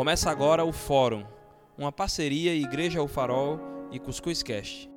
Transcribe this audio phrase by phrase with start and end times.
[0.00, 1.26] Começa agora o Fórum,
[1.76, 3.60] uma parceria Igreja O Farol
[3.92, 4.88] e Cuscuz Cast.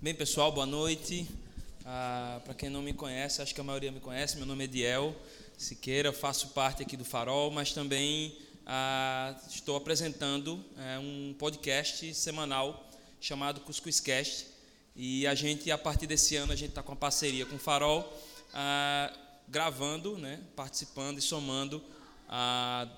[0.00, 1.28] Bem, pessoal, boa noite.
[1.86, 4.66] Ah, Para quem não me conhece, acho que a maioria me conhece, meu nome é
[4.66, 5.14] Diel
[5.56, 8.36] Siqueira, faço parte aqui do Farol, mas também
[8.66, 14.48] ah, estou apresentando é, um podcast semanal chamado Cuscuz Cast.
[14.96, 17.60] E a gente, a partir desse ano, a gente está com uma parceria com o
[17.60, 18.12] Farol.
[18.52, 21.82] Ah, gravando, né, participando e somando
[22.28, 22.88] ah,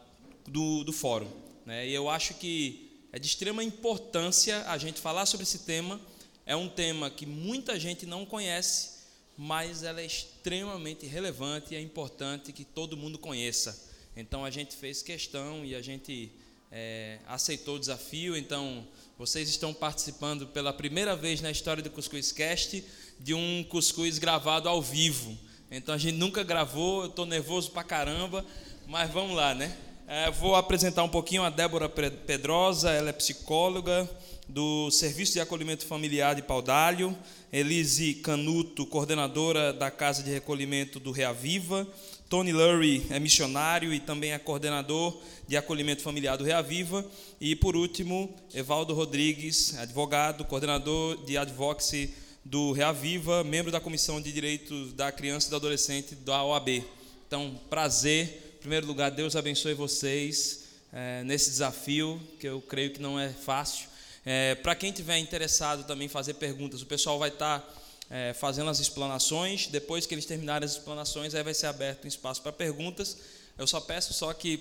[0.47, 1.31] do, do fórum.
[1.67, 1.89] Né?
[1.89, 6.01] E eu acho que é de extrema importância a gente falar sobre esse tema.
[6.45, 8.91] É um tema que muita gente não conhece,
[9.37, 13.93] mas ela é extremamente relevante e é importante que todo mundo conheça.
[14.17, 16.31] Então a gente fez questão e a gente
[16.71, 18.37] é, aceitou o desafio.
[18.37, 18.87] Então
[19.17, 22.85] vocês estão participando pela primeira vez na história do Cuscuz Cast
[23.19, 25.39] de um cuscuz gravado ao vivo.
[25.77, 28.45] Então a gente nunca gravou, eu estou nervoso pra caramba,
[28.87, 29.77] mas vamos lá, né?
[30.07, 34.09] É, vou apresentar um pouquinho a Débora Pedrosa, ela é psicóloga
[34.49, 37.19] do Serviço de Acolhimento Familiar de Paudalho,
[37.53, 41.85] Elise Canuto, coordenadora da Casa de Recolhimento do Reaviva,
[42.29, 47.05] Tony Lurie é missionário e também é coordenador de acolhimento familiar do Reaviva,
[47.41, 52.15] e por último, Evaldo Rodrigues, advogado, coordenador de advocacy
[52.45, 56.85] do Reaviva, membro da Comissão de Direitos da Criança e do Adolescente da OAB.
[57.27, 58.57] Então, prazer.
[58.57, 63.31] Em primeiro lugar, Deus abençoe vocês é, nesse desafio, que eu creio que não é
[63.31, 63.89] fácil.
[64.27, 67.75] É, Para quem tiver interessado também fazer perguntas, o pessoal vai estar tá,
[68.11, 69.67] é, fazendo as explanações.
[69.67, 73.17] Depois que eles terminarem as explanações, aí vai ser aberto um espaço para perguntas.
[73.57, 74.61] Eu só peço só que,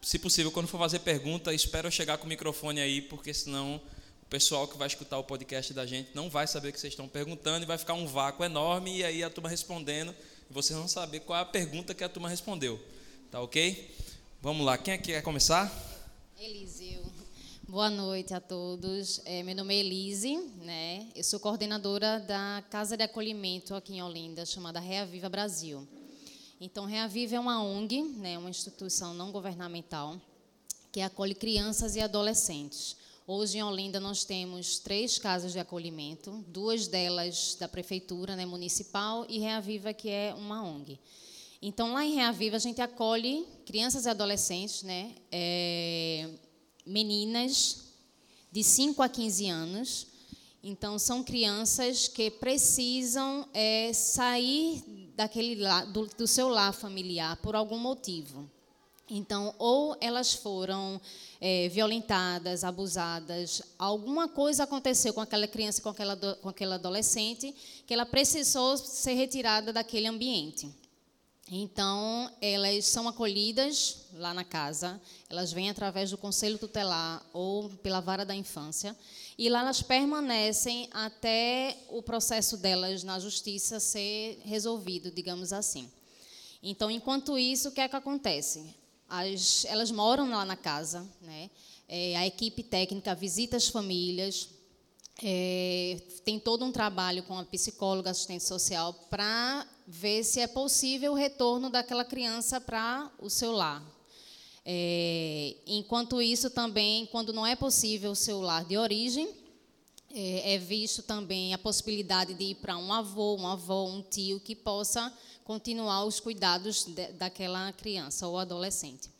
[0.00, 3.80] se possível, quando for fazer pergunta, espero chegar com o microfone aí, porque senão
[4.30, 7.08] pessoal que vai escutar o podcast da gente não vai saber o que vocês estão
[7.08, 10.14] perguntando e vai ficar um vácuo enorme e aí a turma respondendo
[10.48, 12.80] e vocês vão saber qual é a pergunta que a turma respondeu.
[13.28, 13.92] Tá ok?
[14.40, 15.68] Vamos lá, quem aqui quer começar?
[16.38, 17.02] Eliseu.
[17.68, 19.20] Boa noite a todos.
[19.24, 21.08] É, meu nome é Elise, né?
[21.16, 25.86] Eu sou coordenadora da Casa de Acolhimento aqui em Olinda, chamada Reaviva Brasil.
[26.60, 30.20] Então, Reaviva é uma ONG, né, uma instituição não governamental
[30.92, 32.99] que acolhe crianças e adolescentes
[33.32, 39.24] Hoje em Olinda nós temos três casas de acolhimento, duas delas da prefeitura, né, municipal,
[39.28, 40.98] e Reaviva, que é uma ONG.
[41.62, 46.28] Então, lá em Reaviva, a gente acolhe crianças e adolescentes, né, é,
[46.84, 47.92] meninas
[48.50, 50.06] de 5 a 15 anos.
[50.60, 54.82] Então, são crianças que precisam é, sair
[55.14, 55.54] daquele
[55.92, 58.50] do, do seu lar familiar por algum motivo.
[59.10, 61.00] Então, ou elas foram
[61.40, 67.52] é, violentadas, abusadas, alguma coisa aconteceu com aquela criança, com aquela, com aquele adolescente,
[67.86, 70.72] que ela precisou ser retirada daquele ambiente.
[71.52, 77.98] Então, elas são acolhidas lá na casa, elas vêm através do conselho tutelar ou pela
[77.98, 78.96] vara da infância,
[79.36, 85.90] e lá elas permanecem até o processo delas na justiça ser resolvido, digamos assim.
[86.62, 88.78] Então, enquanto isso, o que é que acontece?
[89.10, 91.50] As, elas moram lá na casa, né?
[91.88, 94.48] É, a equipe técnica visita as famílias,
[95.22, 101.12] é, tem todo um trabalho com a psicóloga, assistente social, para ver se é possível
[101.12, 103.84] o retorno daquela criança para o seu lar.
[104.64, 109.28] É, enquanto isso, também, quando não é possível o seu lar de origem,
[110.12, 114.40] é, é visto também a possibilidade de ir para um avô, um avô, um tio
[114.40, 115.12] que possa
[115.44, 119.10] continuar os cuidados de, daquela criança ou adolescente.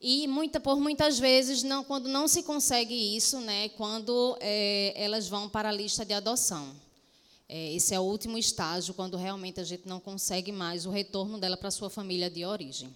[0.00, 5.28] E muita, por muitas vezes, não, quando não se consegue isso, né, quando é, elas
[5.28, 6.74] vão para a lista de adoção.
[7.48, 11.38] É, esse é o último estágio, quando realmente a gente não consegue mais o retorno
[11.38, 12.94] dela para sua família de origem.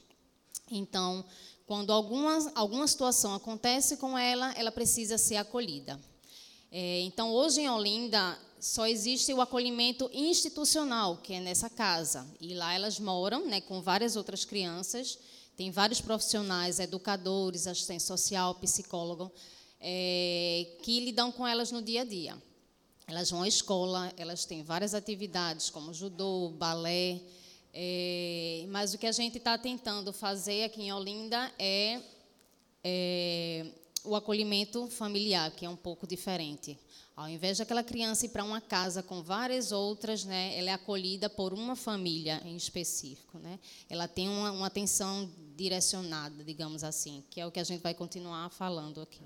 [0.71, 1.25] Então,
[1.67, 5.99] quando alguma, alguma situação acontece com ela, ela precisa ser acolhida.
[6.71, 12.27] É, então, hoje em Olinda, só existe o acolhimento institucional, que é nessa casa.
[12.41, 15.19] E lá elas moram né, com várias outras crianças.
[15.57, 19.31] Tem vários profissionais, educadores, assistente social, psicólogo,
[19.81, 22.37] é, que lidam com elas no dia a dia.
[23.07, 27.21] Elas vão à escola, elas têm várias atividades, como judô, balé.
[27.73, 32.01] É, mas o que a gente está tentando fazer aqui em Olinda é,
[32.85, 33.67] é
[34.09, 36.79] o acolhimento familiar, que é um pouco diferente.
[37.15, 41.29] Ao invés daquela criança ir para uma casa com várias outras, né, ela é acolhida
[41.29, 43.39] por uma família em específico.
[43.39, 43.59] Né?
[43.91, 47.93] Ela tem uma, uma atenção direcionada, digamos assim, que é o que a gente vai
[47.93, 49.21] continuar falando aqui.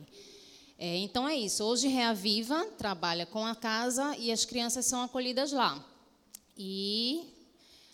[0.78, 1.62] É, então é isso.
[1.62, 5.86] Hoje Reaviva trabalha com a casa e as crianças são acolhidas lá.
[6.56, 7.28] E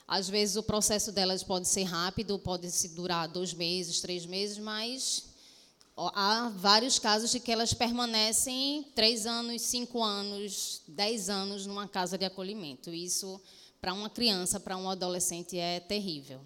[0.08, 4.56] Às vezes o processo delas pode ser rápido, pode se durar dois meses, três meses,
[4.56, 5.27] mas
[5.98, 12.16] há vários casos de que elas permanecem três anos, cinco anos, dez anos numa casa
[12.16, 12.90] de acolhimento.
[12.90, 13.40] Isso,
[13.80, 16.40] para uma criança, para um adolescente, é terrível.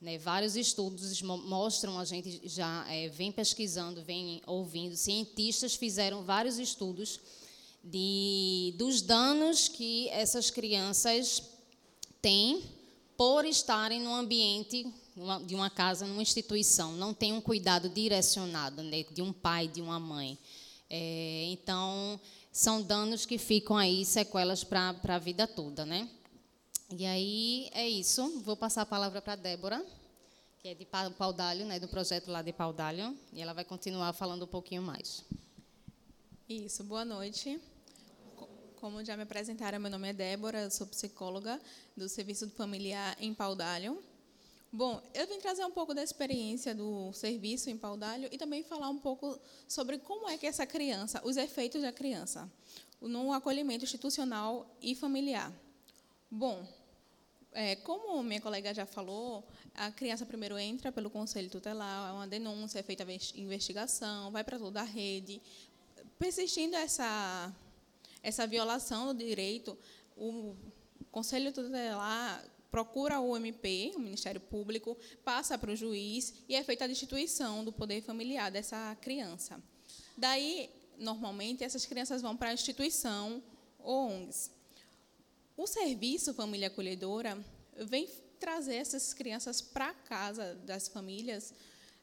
[0.00, 0.18] Né?
[0.18, 7.20] Vários estudos mostram, a gente já é, vem pesquisando, vem ouvindo, cientistas fizeram vários estudos
[7.82, 11.42] de, dos danos que essas crianças
[12.20, 12.62] têm
[13.16, 14.92] por estarem no ambiente
[15.46, 19.80] de uma casa, numa instituição, não tem um cuidado direcionado né, de um pai, de
[19.80, 20.38] uma mãe.
[20.90, 22.20] É, então,
[22.52, 25.86] são danos que ficam aí, sequelas para a vida toda.
[25.86, 26.08] Né?
[26.90, 28.40] E aí é isso.
[28.40, 29.84] Vou passar a palavra para a Débora,
[30.58, 30.86] que é de
[31.16, 35.24] Paudalho, né, do projeto lá de Paudalho, e ela vai continuar falando um pouquinho mais.
[36.48, 37.58] Isso, boa noite.
[38.76, 41.58] Como já me apresentaram, meu nome é Débora, sou psicóloga
[41.96, 44.02] do Serviço Familiar em Paudalho.
[44.76, 48.90] Bom, eu vim trazer um pouco da experiência do serviço em Paudalho e também falar
[48.90, 52.46] um pouco sobre como é que essa criança, os efeitos da criança
[53.00, 55.50] no acolhimento institucional e familiar.
[56.30, 56.62] Bom,
[57.52, 62.26] é, como minha colega já falou, a criança primeiro entra pelo conselho tutelar, é uma
[62.26, 63.02] denúncia, é feita
[63.34, 65.40] investigação, vai para toda a rede.
[66.18, 67.50] Persistindo essa
[68.22, 69.78] essa violação do direito,
[70.18, 70.54] o
[71.10, 72.44] Conselho Tutelar
[72.76, 77.64] procura o MP, o Ministério Público, passa para o juiz e é feita a destituição
[77.64, 79.58] do poder familiar dessa criança.
[80.14, 80.68] Daí,
[80.98, 83.42] normalmente, essas crianças vão para a instituição
[83.78, 84.50] ou ONGs.
[85.56, 87.42] O serviço Família Acolhedora
[87.78, 88.06] vem
[88.38, 91.54] trazer essas crianças para casa das famílias,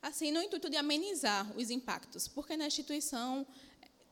[0.02, 3.46] assim, no intuito de amenizar os impactos, porque na instituição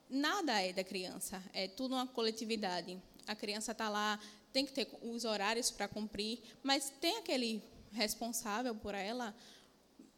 [0.07, 3.01] nada é da criança, é tudo uma coletividade.
[3.25, 4.19] A criança está lá,
[4.51, 9.36] tem que ter os horários para cumprir, mas tem aquele responsável por ela,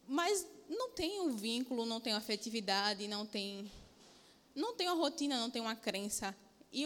[0.06, 3.70] mas não tem um vínculo, não tem uma afetividade, não tem,
[4.54, 6.34] não tem uma rotina, não tem uma crença.
[6.72, 6.84] E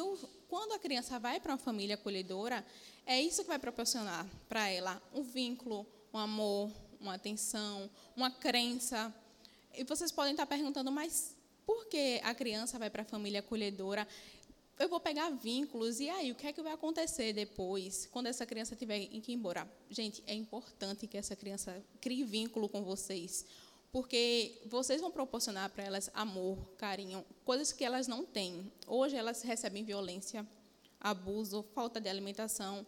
[0.48, 2.64] quando a criança vai para uma família acolhedora,
[3.06, 9.14] é isso que vai proporcionar para ela um vínculo, um amor, uma atenção, uma crença.
[9.74, 11.34] E vocês podem estar perguntando, mas
[11.64, 14.08] porque a criança vai para a família acolhedora,
[14.78, 18.46] eu vou pegar vínculos, e aí, o que é que vai acontecer depois, quando essa
[18.46, 19.70] criança tiver que ir embora?
[19.90, 23.44] Gente, é importante que essa criança crie vínculo com vocês,
[23.90, 28.70] porque vocês vão proporcionar para elas amor, carinho, coisas que elas não têm.
[28.86, 30.46] Hoje elas recebem violência,
[31.00, 32.86] abuso, falta de alimentação,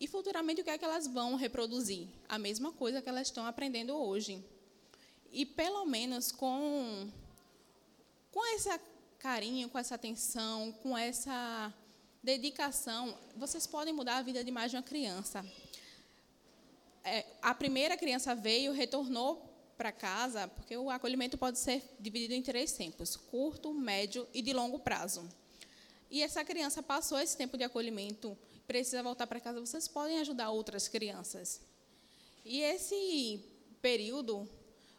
[0.00, 2.08] e futuramente o que é que elas vão reproduzir?
[2.28, 4.42] A mesma coisa que elas estão aprendendo hoje.
[5.30, 7.08] E pelo menos com
[8.30, 8.70] com esse
[9.20, 11.72] carinho, com essa atenção, com essa
[12.22, 15.44] dedicação, vocês podem mudar a vida de mais de uma criança.
[17.04, 19.46] É, a primeira criança veio, retornou
[19.76, 24.54] para casa, porque o acolhimento pode ser dividido em três tempos: curto, médio e de
[24.54, 25.28] longo prazo.
[26.10, 30.50] E essa criança passou esse tempo de acolhimento, precisa voltar para casa, vocês podem ajudar
[30.50, 31.60] outras crianças.
[32.42, 33.44] E esse
[33.82, 34.48] período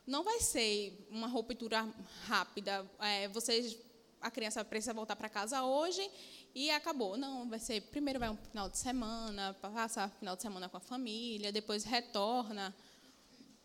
[0.06, 1.88] não vai ser uma ruptura
[2.28, 2.86] rápida.
[3.00, 3.78] É, vocês,
[4.22, 6.08] a criança precisa voltar para casa hoje
[6.54, 7.18] e acabou.
[7.18, 10.78] Não, vai ser primeiro vai um final de semana, passar o final de semana com
[10.78, 12.74] a família, depois retorna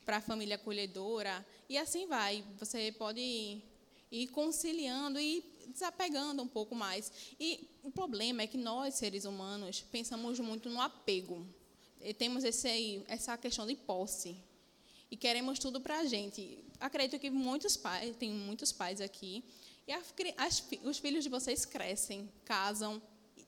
[0.04, 2.44] para a família acolhedora e assim vai.
[2.58, 3.62] Você pode
[4.10, 7.12] ir conciliando e desapegando um pouco mais.
[7.38, 11.46] E o problema é que nós, seres humanos, pensamos muito no apego.
[12.00, 14.36] E temos esse, essa questão de posse
[15.10, 16.64] e queremos tudo para a gente.
[16.78, 19.44] Acredito que muitos pais, tem muitos pais aqui,
[19.86, 23.00] e as, as, os filhos de vocês crescem, casam,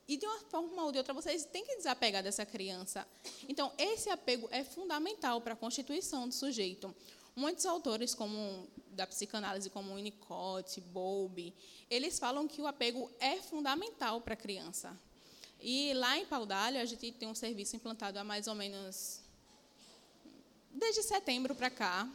[0.07, 3.07] e de uma forma ou de outra vocês têm que desapegar dessa criança.
[3.47, 6.95] Então, esse apego é fundamental para a constituição do sujeito.
[7.37, 11.55] Muitos autores, como da psicanálise, como Winnicott, Bowlby,
[11.91, 14.99] eles falam que o apego é fundamental para a criança.
[15.61, 19.21] E lá em Paudalho, a gente tem um serviço implantado há mais ou menos
[20.73, 22.09] desde setembro para cá,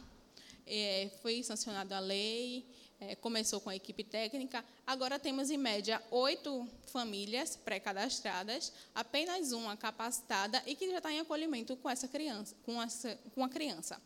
[0.66, 2.66] é, foi sancionada a lei,
[3.00, 4.64] é, começou com a equipe técnica.
[4.86, 11.20] Agora temos, em média, oito famílias pré-cadastradas, apenas uma capacitada e que já está em
[11.20, 14.00] acolhimento com essa criança, com, essa, com a criança.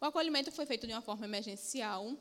[0.00, 2.12] O acolhimento foi feito de uma forma emergencial.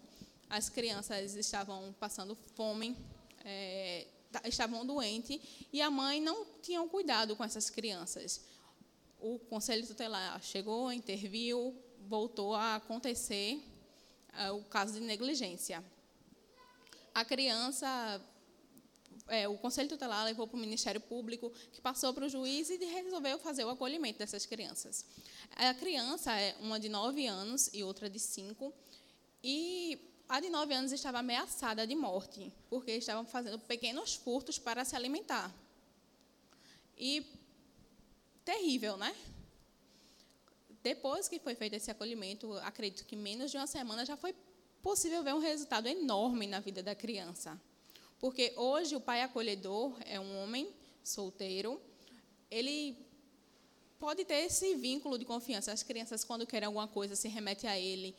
[0.50, 2.96] As crianças estavam passando fome,
[3.44, 4.08] é,
[4.46, 5.40] estavam doentes,
[5.72, 8.42] e a mãe não tinha cuidado com essas crianças
[9.24, 11.74] o Conselho Tutelar chegou, interviu,
[12.10, 13.64] voltou a acontecer
[14.34, 15.82] uh, o caso de negligência.
[17.14, 18.22] A criança
[19.28, 22.78] é, o Conselho Tutelar levou para o Ministério Público, que passou para o juiz e
[22.78, 25.06] resolveu fazer o acolhimento dessas crianças.
[25.56, 28.74] A criança é uma de 9 anos e outra de 5,
[29.44, 34.84] e a de 9 anos estava ameaçada de morte, porque estavam fazendo pequenos furtos para
[34.84, 35.54] se alimentar.
[36.98, 37.26] E
[38.44, 39.16] terrível, né?
[40.82, 44.36] Depois que foi feito esse acolhimento, acredito que menos de uma semana já foi
[44.84, 47.60] possível ver um resultado enorme na vida da criança.
[48.20, 50.70] Porque hoje o pai acolhedor é um homem
[51.02, 51.82] solteiro,
[52.52, 52.96] ele
[53.98, 55.72] pode ter esse vínculo de confiança.
[55.72, 58.14] As crianças, quando querem alguma coisa, se remetem a ele.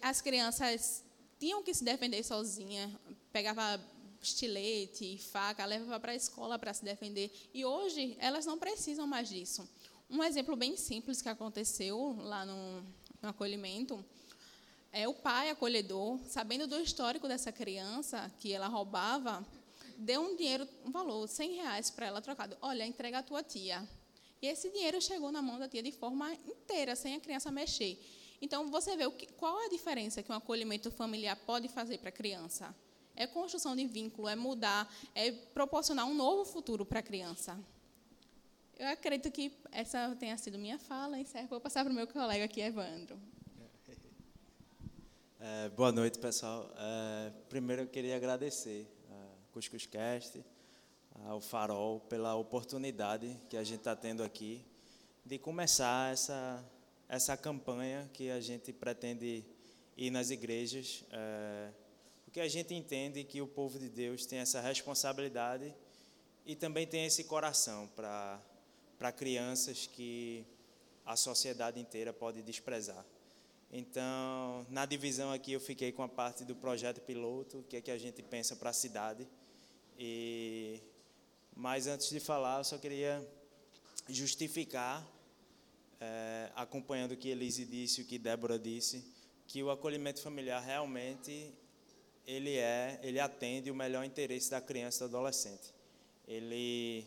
[0.00, 1.04] As crianças
[1.38, 2.90] tinham que se defender sozinha,
[3.30, 3.80] pegava
[4.20, 7.30] estilete, faca, levava para a escola para se defender.
[7.52, 9.68] E hoje elas não precisam mais disso.
[10.10, 12.82] Um exemplo bem simples que aconteceu lá no,
[13.22, 14.02] no acolhimento
[14.92, 19.46] é, o pai acolhedor, sabendo do histórico dessa criança, que ela roubava,
[19.96, 22.56] deu um dinheiro, um valor, 100 reais para ela trocado.
[22.62, 23.86] Olha, entrega a tua tia.
[24.40, 27.98] E esse dinheiro chegou na mão da tia de forma inteira, sem a criança mexer.
[28.40, 32.10] Então, você vê que, qual é a diferença que um acolhimento familiar pode fazer para
[32.10, 32.74] a criança.
[33.16, 37.58] É construção de vínculo, é mudar, é proporcionar um novo futuro para a criança.
[38.78, 41.18] Eu acredito que essa tenha sido minha fala.
[41.18, 41.48] Encerro.
[41.48, 43.18] Vou passar para o meu colega aqui, Evandro.
[45.40, 46.68] É, boa noite, pessoal.
[46.76, 50.44] É, primeiro eu queria agradecer a Cuscuzcast,
[51.26, 54.66] ao Farol, pela oportunidade que a gente está tendo aqui
[55.24, 56.64] de começar essa,
[57.08, 59.44] essa campanha que a gente pretende
[59.96, 61.70] ir nas igrejas, é,
[62.24, 65.72] porque a gente entende que o povo de Deus tem essa responsabilidade
[66.44, 70.44] e também tem esse coração para crianças que
[71.06, 73.06] a sociedade inteira pode desprezar.
[73.70, 77.80] Então, na divisão aqui eu fiquei com a parte do projeto piloto, o que é
[77.82, 79.28] que a gente pensa para a cidade.
[79.98, 80.80] E
[81.54, 83.26] mas antes de falar, eu só queria
[84.08, 85.06] justificar,
[86.00, 89.04] é, acompanhando o que Elise disse, o que Débora disse,
[89.46, 91.52] que o acolhimento familiar realmente
[92.24, 95.74] ele é, ele atende o melhor interesse da criança e do adolescente.
[96.26, 97.06] Ele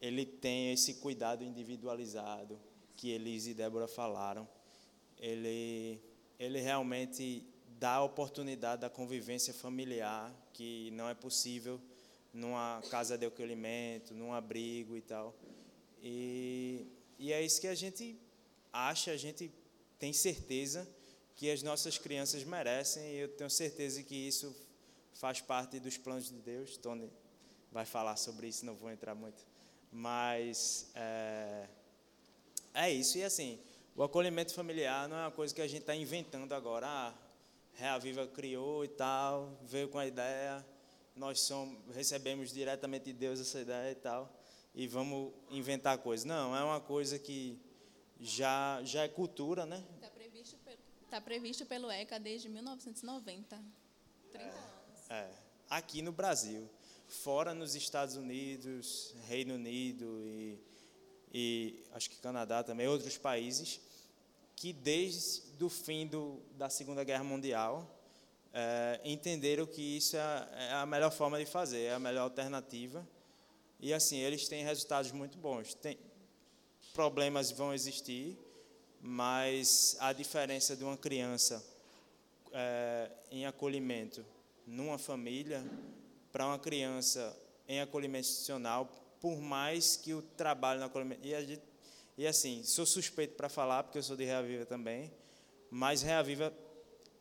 [0.00, 2.60] ele tem esse cuidado individualizado
[2.94, 4.46] que Elise e Débora falaram
[5.18, 6.00] ele,
[6.38, 7.46] ele realmente
[7.78, 11.80] dá a oportunidade da convivência familiar, que não é possível
[12.32, 15.34] numa casa de acolhimento, num abrigo e tal.
[16.02, 16.86] E,
[17.18, 18.18] e é isso que a gente
[18.72, 19.50] acha, a gente
[19.98, 20.88] tem certeza
[21.36, 24.54] que as nossas crianças merecem, e eu tenho certeza que isso
[25.14, 26.76] faz parte dos planos de Deus.
[26.76, 27.10] Tony
[27.72, 29.44] vai falar sobre isso, não vou entrar muito.
[29.90, 31.68] Mas é,
[32.72, 33.58] é isso, e assim,
[33.96, 36.86] o acolhimento familiar não é uma coisa que a gente está inventando agora.
[36.86, 37.14] Ah,
[37.74, 40.64] Reaviva criou e tal, veio com a ideia,
[41.16, 44.32] nós somos, recebemos diretamente de Deus essa ideia e tal,
[44.74, 46.24] e vamos inventar coisas.
[46.24, 47.58] Não, é uma coisa que
[48.20, 49.84] já, já é cultura, né?
[49.96, 50.56] Está previsto,
[51.10, 53.60] tá previsto pelo ECA desde 1990,
[54.30, 55.10] 30 é, anos.
[55.10, 55.30] É,
[55.68, 56.68] aqui no Brasil.
[57.06, 60.58] Fora nos Estados Unidos, Reino Unido e
[61.36, 63.80] e acho que Canadá também, outros países,
[64.54, 67.90] que desde o fim do, da Segunda Guerra Mundial
[68.52, 73.04] é, entenderam que isso é, é a melhor forma de fazer, é a melhor alternativa.
[73.80, 75.74] E assim, eles têm resultados muito bons.
[75.74, 75.98] Tem,
[76.92, 78.38] problemas vão existir,
[79.00, 81.62] mas a diferença de uma criança
[82.52, 84.24] é, em acolhimento
[84.64, 85.62] numa família
[86.32, 87.36] para uma criança
[87.66, 88.88] em acolhimento institucional
[89.24, 91.26] por mais que o trabalho na acolhimento.
[91.26, 91.62] E, gente,
[92.18, 95.10] e assim, sou suspeito para falar, porque eu sou de Reaviva também,
[95.70, 96.52] mas Reaviva,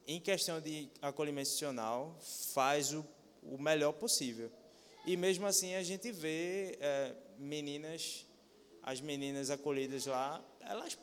[0.05, 2.19] em questão de acolhimento institucional,
[2.53, 3.05] faz o,
[3.41, 4.51] o melhor possível.
[5.05, 8.25] E mesmo assim a gente vê é, meninas,
[8.81, 10.97] as meninas acolhidas lá, elas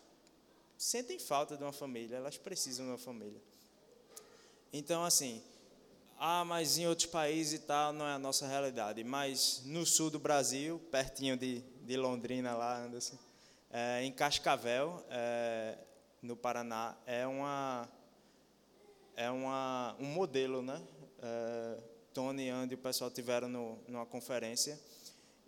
[0.76, 3.40] sentem falta de uma família, elas precisam de uma família.
[4.71, 5.42] Então, assim,
[6.23, 9.03] ah, mas em outros países e tal não é a nossa realidade.
[9.03, 13.17] Mas no sul do Brasil, pertinho de, de Londrina, lá, Anderson,
[13.71, 15.79] é, em Cascavel, é,
[16.21, 17.89] no Paraná, é uma
[19.17, 20.83] é uma, um modelo, né?
[21.23, 21.79] É,
[22.12, 24.79] Tony, Andy o pessoal tiveram no, numa conferência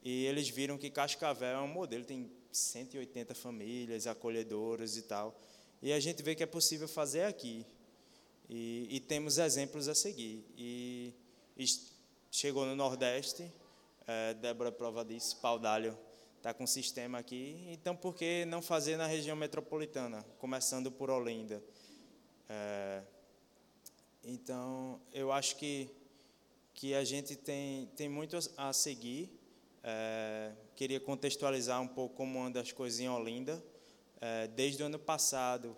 [0.03, 5.39] e eles viram que Cascavel é um modelo, tem 180 famílias acolhedoras e tal.
[5.83, 7.67] E a gente vê que é possível fazer aqui.
[8.55, 10.45] E, e temos exemplos a seguir.
[10.59, 11.15] E,
[11.57, 11.65] e
[12.31, 13.51] chegou no Nordeste,
[14.07, 15.97] é, Débora prova disso, Paudalho
[16.37, 21.63] está com sistema aqui, então por que não fazer na região metropolitana, começando por Olinda?
[22.47, 23.03] É,
[24.23, 25.89] então, eu acho que,
[26.75, 29.31] que a gente tem, tem muito a seguir.
[29.83, 33.65] É, queria contextualizar um pouco como anda as coisas em Olinda.
[34.21, 35.75] É, desde o ano passado,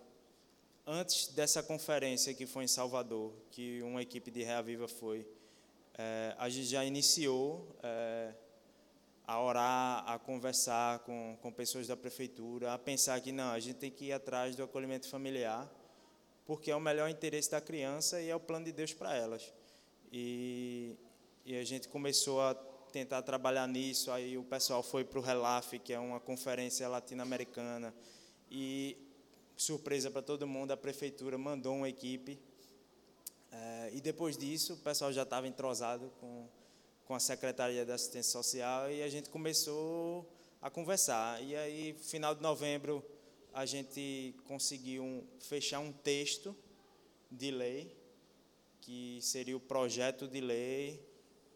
[0.85, 5.27] antes dessa conferência que foi em Salvador, que uma equipe de Reaviva foi,
[5.97, 8.33] é, a gente já iniciou é,
[9.25, 13.77] a orar, a conversar com, com pessoas da prefeitura, a pensar que não, a gente
[13.77, 15.71] tem que ir atrás do acolhimento familiar,
[16.45, 19.51] porque é o melhor interesse da criança e é o plano de Deus para elas.
[20.11, 20.95] E,
[21.43, 22.53] e a gente começou a
[22.91, 27.93] tentar trabalhar nisso, aí o pessoal foi para o RELAF, que é uma conferência latino-americana,
[28.49, 29.04] e
[29.55, 32.39] surpresa para todo mundo, a prefeitura mandou uma equipe,
[33.51, 36.47] é, e depois disso o pessoal já estava entrosado com
[37.05, 40.27] com a Secretaria de Assistência Social e a gente começou
[40.59, 41.41] a conversar.
[41.41, 43.05] E aí, final de novembro,
[43.53, 46.55] a gente conseguiu fechar um texto
[47.31, 47.95] de lei,
[48.81, 50.99] que seria o projeto de lei.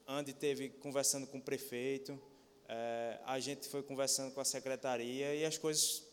[0.08, 2.20] Andy teve conversando com o prefeito,
[2.68, 6.03] é, a gente foi conversando com a secretaria e as coisas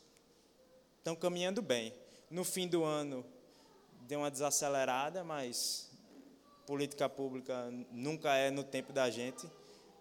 [1.07, 1.95] estão caminhando bem.
[2.29, 3.25] No fim do ano,
[4.09, 5.89] deu uma desacelerada, mas
[6.67, 9.49] política pública nunca é no tempo da gente,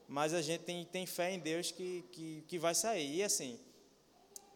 [0.07, 3.17] mas a gente tem, tem fé em Deus que, que, que vai sair.
[3.17, 3.59] E assim,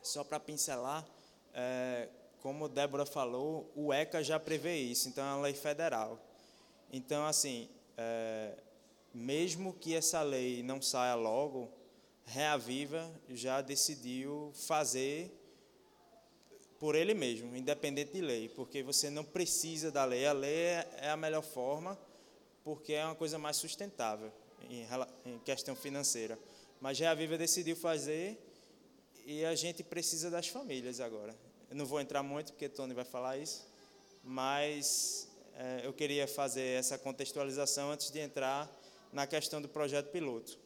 [0.02, 1.08] só para pincelar,
[1.54, 2.10] é,
[2.42, 6.20] como Débora falou, o ECA já prevê isso, então é uma lei federal.
[6.92, 8.58] Então, assim, é,
[9.14, 11.72] mesmo que essa lei não saia logo,
[12.26, 15.39] Reaviva já decidiu fazer
[16.80, 20.26] por ele mesmo, independente de lei, porque você não precisa da lei.
[20.26, 20.66] A lei
[20.98, 22.00] é a melhor forma,
[22.64, 24.32] porque é uma coisa mais sustentável
[24.70, 26.40] em, questão financeira.
[26.80, 28.38] Mas Reaviva decidiu fazer
[29.26, 31.36] e a gente precisa das famílias agora.
[31.70, 33.68] Eu não vou entrar muito, porque Tony vai falar isso,
[34.24, 38.72] mas é, eu queria fazer essa contextualização antes de entrar
[39.12, 40.58] na questão do projeto piloto.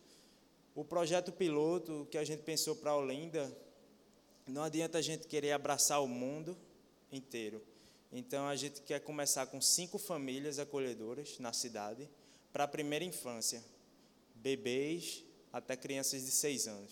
[0.76, 3.52] O projeto piloto que a gente pensou para a Olinda
[4.48, 6.58] não adianta a gente querer abraçar o mundo
[7.12, 7.62] inteiro.
[8.12, 12.10] Então a gente quer começar com cinco famílias acolhedoras na cidade
[12.52, 13.64] para a primeira infância,
[14.36, 16.92] bebês até crianças de seis anos,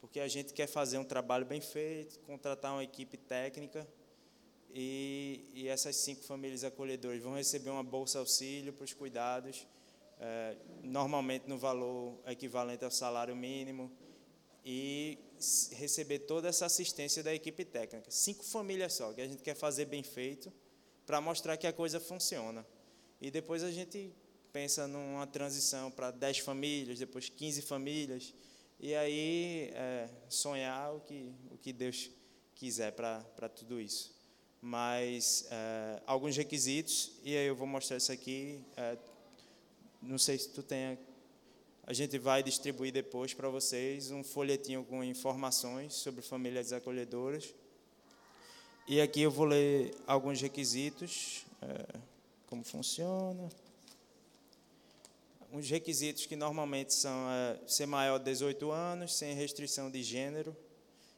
[0.00, 3.86] porque a gente quer fazer um trabalho bem feito, contratar uma equipe técnica
[4.70, 9.66] e, e essas cinco famílias acolhedoras vão receber uma bolsa auxílio para os cuidados,
[10.18, 13.90] é, normalmente no valor equivalente ao salário mínimo
[14.64, 15.18] e
[15.72, 18.10] receber toda essa assistência da equipe técnica.
[18.10, 20.52] Cinco famílias só, que a gente quer fazer bem feito,
[21.04, 22.66] para mostrar que a coisa funciona.
[23.20, 24.12] E depois a gente
[24.52, 28.32] pensa numa transição para 10 famílias, depois 15 famílias,
[28.78, 32.10] e aí é, sonhar o que, o que Deus
[32.54, 34.14] quiser para tudo isso.
[34.60, 38.64] Mas é, alguns requisitos, e aí eu vou mostrar isso aqui.
[38.76, 38.96] É,
[40.00, 40.98] não sei se tu tem
[41.86, 47.54] a gente vai distribuir depois para vocês um folhetinho com informações sobre famílias acolhedoras.
[48.88, 51.98] E aqui eu vou ler alguns requisitos, é,
[52.46, 53.50] como funciona.
[55.52, 60.56] Os requisitos que normalmente são é, ser maior de 18 anos, sem restrição de gênero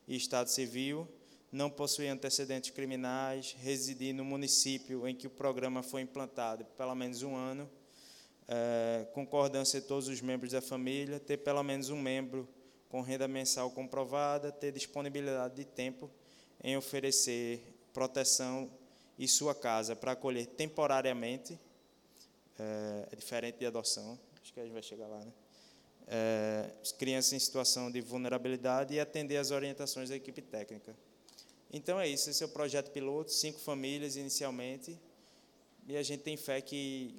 [0.08, 1.06] e estado civil,
[1.52, 7.22] não possuir antecedentes criminais, residir no município em que o programa foi implantado pelo menos
[7.22, 7.70] um ano,
[8.48, 12.48] é, concordância de todos os membros da família, ter pelo menos um membro
[12.88, 16.10] com renda mensal comprovada, ter disponibilidade de tempo
[16.62, 17.60] em oferecer
[17.92, 18.70] proteção
[19.18, 21.58] e sua casa para acolher temporariamente,
[22.58, 25.32] é, é, diferente de adoção, acho que a gente vai chegar lá, né?
[26.08, 30.94] É, crianças em situação de vulnerabilidade e atender às orientações da equipe técnica.
[31.72, 34.96] Então é isso, esse é o projeto piloto, cinco famílias inicialmente,
[35.88, 37.14] e a gente tem fé que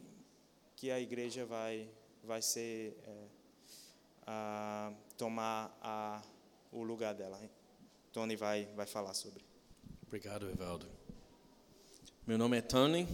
[0.77, 1.89] que a igreja vai,
[2.23, 3.27] vai ser é,
[4.27, 6.21] a, tomar a,
[6.71, 7.41] o lugar dela.
[8.13, 9.43] Tony vai, vai falar sobre.
[10.05, 10.87] Obrigado, Evaldo.
[12.27, 13.07] Meu nome é Tony,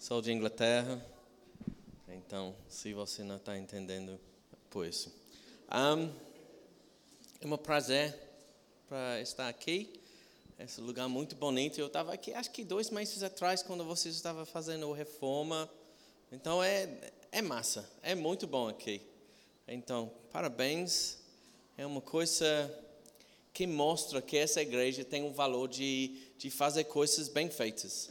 [0.00, 1.00] sou de Inglaterra.
[2.08, 4.18] Então, se você não está entendendo,
[4.68, 5.14] por isso.
[5.70, 6.12] Um,
[7.40, 8.18] é um prazer
[8.88, 9.92] para estar aqui.
[10.58, 11.78] Esse lugar muito bonito.
[11.78, 15.70] Eu estava aqui, acho que dois meses atrás, quando vocês estavam fazendo a reforma
[16.32, 16.88] então é,
[17.32, 19.00] é massa, é muito bom aqui.
[19.66, 21.18] Então, parabéns.
[21.76, 22.70] É uma coisa
[23.52, 28.10] que mostra que essa igreja tem um valor de, de fazer coisas bem feitas.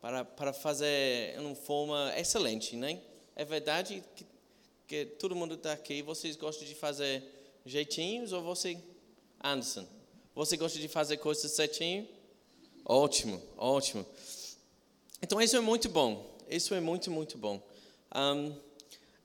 [0.00, 3.00] Para, para fazer de uma forma excelente, né?
[3.36, 4.26] É verdade que,
[4.86, 7.22] que todo mundo está aqui, vocês gostam de fazer
[7.66, 8.78] jeitinhos ou você,
[9.42, 9.86] Anderson?
[10.34, 12.08] Você gosta de fazer coisas certinho?
[12.84, 14.06] Ótimo, ótimo.
[15.20, 16.37] Então isso é muito bom.
[16.48, 17.62] Isso é muito, muito bom.
[18.14, 18.54] Um,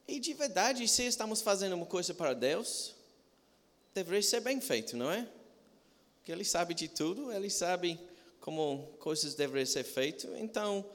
[0.06, 2.94] E de verdade, se estamos fazendo uma coisa para Deus,
[3.94, 5.26] deveria ser bem feito, não é?
[6.18, 7.98] Porque Ele sabe de tudo, Ele sabe
[8.42, 10.30] como coisas deveriam ser feitas.
[10.38, 10.86] Então,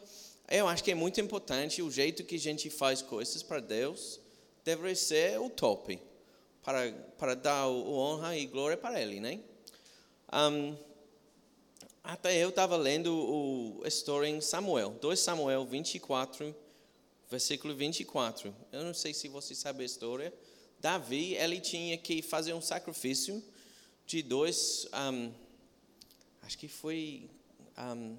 [0.51, 4.21] eu acho que é muito importante o jeito que a gente faz coisas para Deus
[4.63, 5.99] deveria ser o top,
[6.63, 9.41] para, para dar honra e glória para Ele, né?
[10.31, 10.77] Um,
[12.09, 16.57] até eu estava lendo o história em Samuel, 2 Samuel 24,
[17.31, 18.57] versículo 24.
[18.73, 20.33] Eu não sei se você sabe a história.
[20.81, 23.45] Davi, ele tinha que fazer um sacrifício
[24.07, 25.31] de dois, um,
[26.41, 27.29] acho que foi,
[27.77, 28.17] um,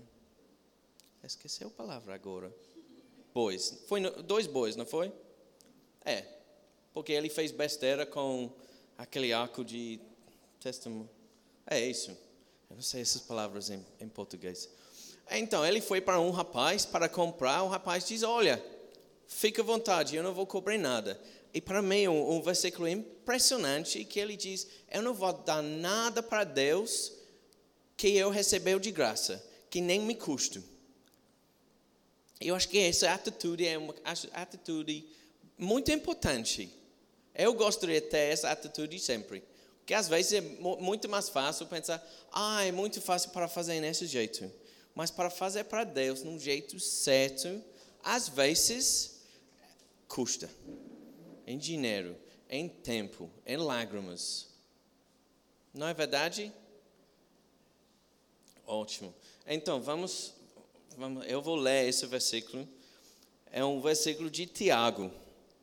[1.23, 2.56] esqueci a palavra agora,
[3.34, 3.86] bois.
[3.88, 5.12] Foi dois bois, não foi?
[6.06, 6.28] É,
[6.93, 8.52] porque ele fez besteira com
[8.95, 9.99] aquele arco de
[10.60, 11.10] testemunho.
[11.65, 12.28] É isso.
[12.69, 14.69] Eu não sei essas palavras em, em português.
[15.32, 17.63] Então, ele foi para um rapaz para comprar.
[17.63, 18.63] O rapaz diz: Olha,
[19.27, 21.19] fica à vontade, eu não vou cobrar nada.
[21.53, 26.21] E para mim, um, um versículo impressionante que ele diz: Eu não vou dar nada
[26.21, 27.12] para Deus
[27.97, 30.63] que eu recebeu de graça, que nem me custa.
[32.39, 33.93] Eu acho que essa atitude é uma
[34.34, 35.05] atitude
[35.58, 36.71] muito importante.
[37.36, 39.43] Eu gostaria de ter essa atitude sempre.
[39.89, 44.06] Porque às vezes é muito mais fácil pensar, ah, é muito fácil para fazer nesse
[44.06, 44.47] jeito.
[44.93, 47.60] Mas para fazer para Deus num jeito certo,
[48.04, 49.21] às vezes
[50.08, 50.47] custa.
[51.47, 52.15] Em dinheiro,
[52.47, 54.49] em tempo, em lágrimas.
[55.73, 56.54] Não é verdade?
[58.67, 59.12] Ótimo.
[59.47, 60.36] Então, vamos,
[60.95, 62.69] vamos eu vou ler esse versículo.
[63.52, 65.12] É um versículo de Tiago.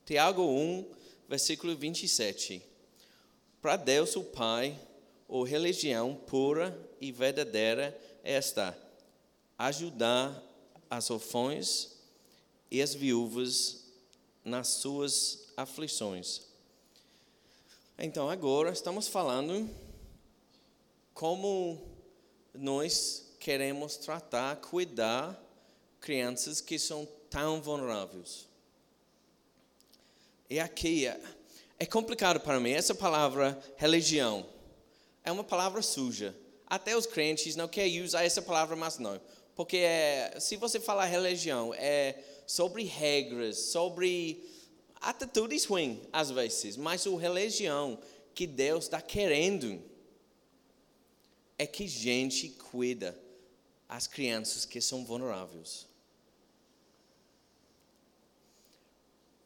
[0.05, 0.85] Tiago 1,
[1.29, 2.75] versículo 27.
[3.67, 4.79] Para Deus, o Pai,
[5.27, 8.79] ou religião pura e verdadeira é esta:
[9.59, 10.41] ajudar
[10.89, 11.97] as órfãos
[12.71, 13.87] e as viúvas
[14.45, 16.43] nas suas aflições.
[17.99, 19.69] Então, agora estamos falando
[21.13, 21.83] como
[22.55, 25.37] nós queremos tratar, cuidar
[26.01, 28.47] crianças que são tão vulneráveis.
[30.49, 31.09] E aqui
[31.79, 32.71] é complicado para mim.
[32.71, 34.47] Essa palavra religião
[35.25, 36.35] é uma palavra suja.
[36.67, 39.21] Até os crentes não querem usar essa palavra mais não.
[39.55, 44.45] Porque é, se você falar religião, é sobre regras, sobre
[45.01, 46.77] atitudes ruins, às vezes.
[46.77, 47.99] Mas o religião
[48.35, 49.83] que Deus está querendo
[51.59, 53.19] é que gente cuida
[53.89, 55.87] as crianças que são vulneráveis.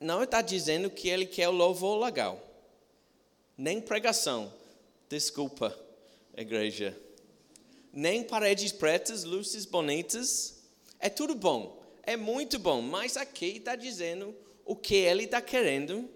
[0.01, 2.43] Não está dizendo que ele quer o louvor legal,
[3.57, 4.53] nem pregação.
[5.09, 5.79] Desculpa,
[6.35, 6.99] igreja.
[7.93, 10.63] Nem paredes pretas, luzes bonitas.
[10.99, 14.35] É tudo bom, é muito bom, mas aqui está dizendo
[14.65, 16.09] o que ele está querendo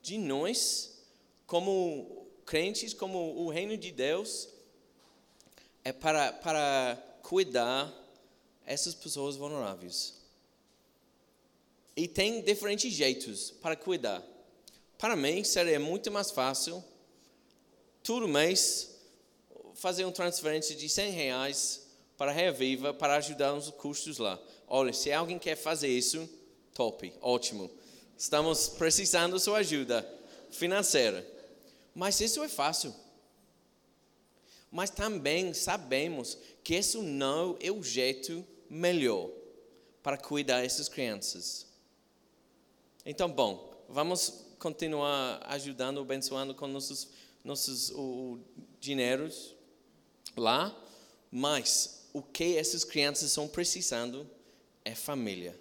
[0.00, 1.02] de nós,
[1.46, 4.48] como crentes, como o reino de Deus,
[5.84, 7.92] é para, para cuidar
[8.64, 10.17] essas pessoas vulneráveis.
[11.98, 14.22] E tem diferentes jeitos para cuidar.
[14.96, 16.82] Para mim, seria muito mais fácil,
[18.04, 18.94] todo mês,
[19.74, 24.40] fazer uma transferência de 100 reais para a Reviva para ajudar nos custos lá.
[24.68, 26.30] Olha, se alguém quer fazer isso,
[26.72, 27.68] top, ótimo.
[28.16, 30.08] Estamos precisando da sua ajuda
[30.52, 31.26] financeira.
[31.92, 32.94] Mas isso é fácil.
[34.70, 39.30] Mas também sabemos que isso não é o jeito melhor
[40.00, 41.67] para cuidar dessas crianças.
[43.10, 47.08] Então, bom, vamos continuar ajudando, abençoando com nossos,
[47.42, 48.38] nossos o,
[48.78, 49.54] dinheiros
[50.36, 50.78] lá,
[51.30, 54.28] mas o que essas crianças estão precisando
[54.84, 55.58] é família,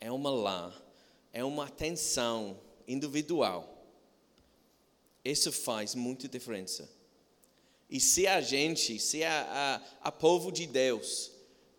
[0.00, 0.74] é uma lá,
[1.34, 3.86] é uma atenção individual.
[5.22, 6.90] Isso faz muita diferença.
[7.90, 11.30] E se a gente, se a, a, a povo de Deus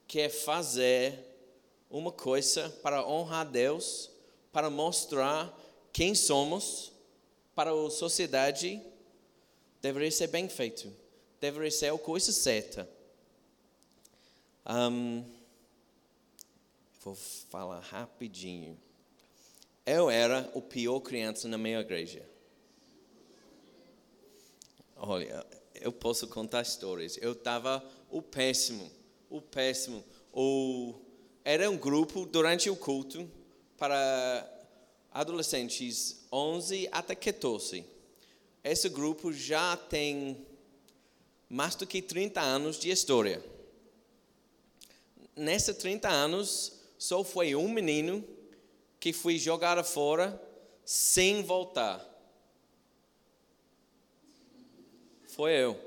[0.08, 1.17] quer fazer
[1.89, 4.13] uma coisa para honrar Deus,
[4.56, 5.54] para mostrar
[5.91, 6.89] quem somos
[7.54, 8.82] para a sociedade
[9.82, 10.94] deveria ser bem feito,
[11.41, 12.89] deveria ser a coisa certa.
[14.65, 15.26] Um,
[17.04, 18.80] vou falar rapidinho.
[19.86, 22.26] Eu era o pior criança na minha igreja.
[24.96, 27.18] Olha, eu posso contar histórias.
[27.22, 28.89] Eu estava o péssimo,
[29.30, 30.02] o péssimo.
[30.32, 30.96] O,
[31.44, 33.30] era um grupo durante o culto
[33.86, 34.52] para
[35.12, 37.86] adolescentes 11 até 14.
[38.63, 40.43] Esse grupo já tem
[41.48, 43.45] mais do que 30 anos de história.
[45.36, 48.28] Nesses 30 anos, só foi um menino
[49.00, 50.41] que fui jogada fora
[50.84, 52.04] sem voltar?
[55.28, 55.80] Foi eu.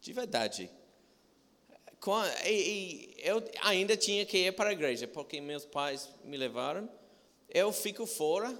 [0.00, 0.68] De verdade.
[2.44, 6.88] E, eu ainda tinha que ir para a igreja, porque meus pais me levaram.
[7.48, 8.58] Eu fico fora,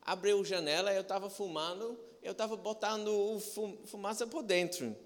[0.00, 3.38] abriu a janela, eu estava fumando, eu estava botando
[3.86, 4.96] fumaça por dentro.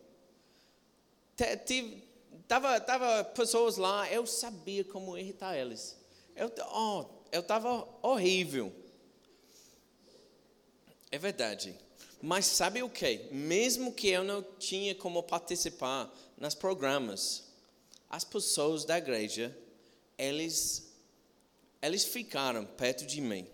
[2.47, 5.99] Tava, tava pessoas lá, eu sabia como irritar eles.
[6.37, 8.73] Eu oh, eu estava horrível.
[11.11, 11.77] É verdade.
[12.23, 13.29] Mas sabe o que?
[13.33, 17.44] Mesmo que eu não tinha como participar nos programas,
[18.15, 19.57] as pessoas da igreja,
[20.17, 20.93] eles,
[21.83, 23.47] eles ficaram perto de mim.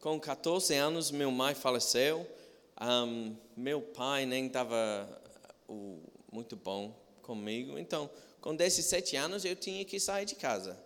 [0.00, 2.28] Com 14 anos, meu mãe faleceu.
[2.80, 5.08] Um, meu pai nem estava
[6.32, 7.78] muito bom comigo.
[7.78, 10.78] Então, com 17 anos, eu tinha que sair de casa.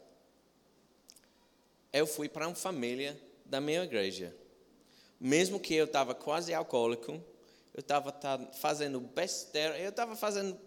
[1.92, 4.34] Eu fui para uma família da minha igreja
[5.24, 7.12] mesmo que eu estava quase alcoólico,
[7.72, 8.12] eu estava
[8.54, 10.58] fazendo besteira, eu estava fazendo,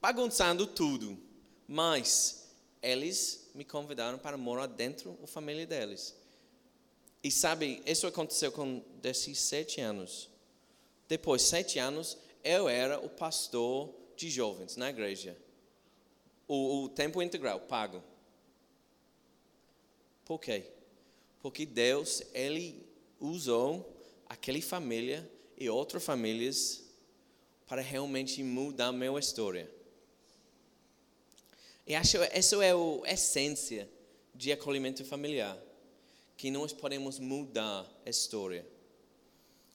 [0.00, 1.18] bagunçando tudo,
[1.66, 6.14] mas eles me convidaram para morar dentro da família deles.
[7.22, 10.30] E sabe, isso aconteceu com 17 anos.
[11.08, 15.36] Depois de sete anos, eu era o pastor de jovens na igreja.
[16.46, 18.02] O, o tempo integral, pago.
[20.24, 20.64] Por quê?
[21.40, 22.86] Porque Deus, Ele
[23.20, 26.84] usou aquela família e outras famílias
[27.66, 29.70] para realmente mudar a minha história.
[31.86, 33.88] E acho que essa é a essência
[34.34, 35.56] de acolhimento familiar,
[36.36, 38.66] que nós podemos mudar a história.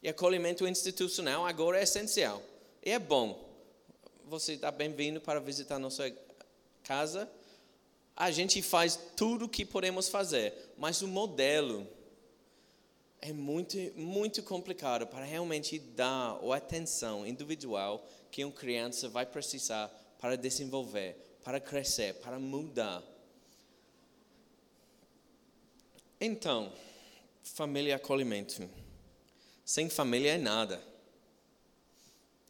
[0.02, 2.42] E acolhimento institucional agora é essencial.
[2.84, 3.48] E é bom.
[4.26, 6.12] Você está bem-vindo para visitar nossa
[6.82, 7.30] casa.
[8.14, 11.86] A gente faz tudo o que podemos fazer, mas o modelo
[13.22, 19.88] é muito, muito complicado para realmente dar a atenção individual que uma criança vai precisar
[20.18, 23.02] para desenvolver, para crescer, para mudar.
[26.20, 26.72] Então,
[27.42, 28.68] família e acolhimento.
[29.64, 30.82] Sem família é nada.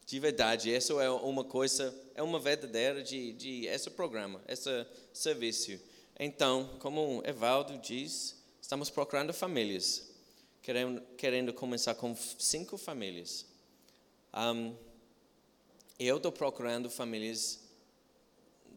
[0.06, 5.80] De verdade, isso é uma coisa, é uma verdadeira de, de esse programa, esse serviço.
[6.18, 10.12] Então, como Evaldo diz, estamos procurando famílias
[10.62, 13.44] querendo, querendo começar com cinco famílias.
[14.32, 14.74] Um,
[15.98, 17.61] eu estou procurando famílias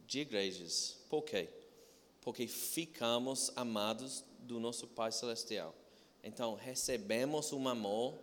[0.07, 0.97] de igrejas.
[1.09, 1.49] Por quê?
[2.21, 5.73] Porque ficamos amados do nosso Pai Celestial.
[6.23, 8.15] Então, recebemos um amor.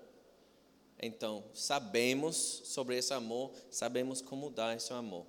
[1.00, 5.26] Então, sabemos sobre esse amor, sabemos como dar esse amor.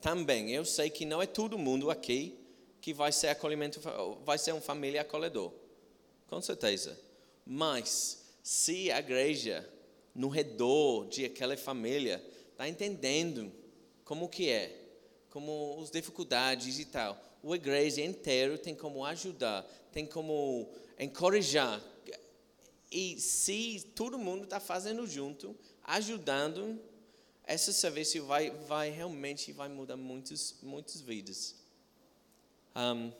[0.00, 2.38] Também, eu sei que não é todo mundo aqui
[2.80, 3.80] que vai ser acolhimento,
[4.24, 5.52] vai ser uma família acolhedor.
[6.26, 6.98] Com certeza.
[7.44, 9.68] Mas se a igreja
[10.14, 13.52] no redor de aquela família está entendendo
[14.04, 14.79] como que é,
[15.30, 19.62] como as dificuldades e tal, a igreja inteira tem como ajudar,
[19.92, 21.82] tem como encorajar.
[22.90, 26.78] E se todo mundo está fazendo junto, ajudando,
[27.46, 31.54] esse serviço vai, vai realmente vai mudar muitas, muitas vidas.
[32.74, 33.12] Um,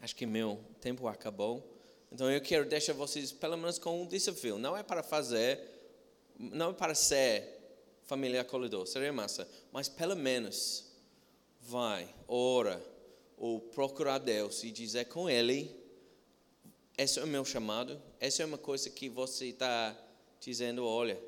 [0.00, 1.76] acho que meu tempo acabou.
[2.10, 4.58] Então eu quero deixar vocês pelo menos com um desafio.
[4.58, 5.60] Não é para fazer,
[6.38, 7.56] não é para ser
[8.04, 9.48] família acolhedor, seria massa.
[9.70, 10.87] Mas pelo menos
[11.68, 12.82] vai, ora,
[13.36, 15.70] ou procurar Deus e dizer com Ele,
[16.96, 19.94] esse é o meu chamado, essa é uma coisa que você está
[20.40, 21.20] dizendo, olha,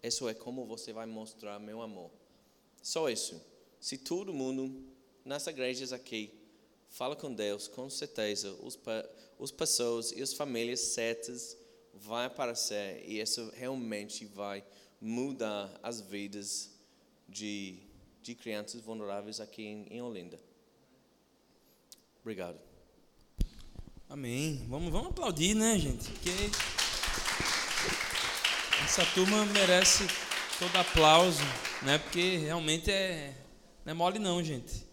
[0.00, 2.10] isso é como você vai mostrar meu amor.
[2.80, 3.42] Só isso.
[3.80, 4.84] Se todo mundo
[5.24, 6.32] nas igrejas aqui
[6.88, 8.78] fala com Deus, com certeza os
[9.40, 11.56] as pessoas e as famílias certas
[11.92, 14.64] vai aparecer e isso realmente vai
[15.00, 16.70] mudar as vidas
[17.28, 17.80] de,
[18.22, 20.38] de crianças vulneráveis aqui em, em Olinda.
[22.20, 22.58] Obrigado.
[24.08, 24.64] Amém.
[24.68, 26.08] Vamos, vamos aplaudir, né, gente?
[26.10, 26.50] Porque
[28.84, 30.06] essa turma merece
[30.58, 31.42] todo aplauso,
[31.82, 31.98] né?
[31.98, 33.34] Porque realmente é
[33.84, 34.86] não é mole não, gente.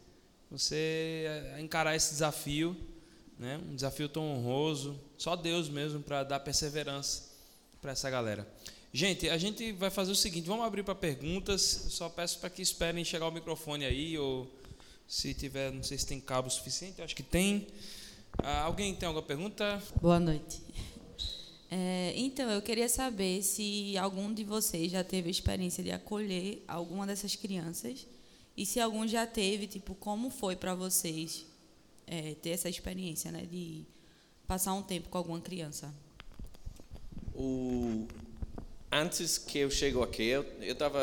[0.49, 2.75] Você encarar esse desafio
[3.39, 3.57] né?
[3.57, 7.29] Um desafio tão honroso, só Deus mesmo para dar perseverança
[7.81, 8.45] para essa galera.
[8.91, 11.84] Gente, a gente vai fazer o seguinte, vamos abrir para perguntas.
[11.86, 14.47] Eu só peço para que esperem chegar o microfone aí ou
[15.08, 17.67] se tiver, não sei se tem cabo suficiente, acho que tem.
[18.39, 19.82] Ah, alguém tem alguma pergunta?
[20.02, 20.62] Boa noite.
[21.69, 26.63] É, então, eu queria saber se algum de vocês já teve a experiência de acolher
[26.67, 28.08] alguma dessas crianças
[28.58, 31.45] e se algum já teve, tipo, como foi para vocês
[32.08, 33.84] é, ter essa experiência, né, de
[34.47, 35.93] passar um tempo com alguma criança?
[37.36, 38.08] O
[38.91, 40.99] antes que eu chego aqui, eu estava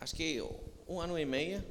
[0.00, 0.42] acho que
[0.88, 1.62] um ano e meio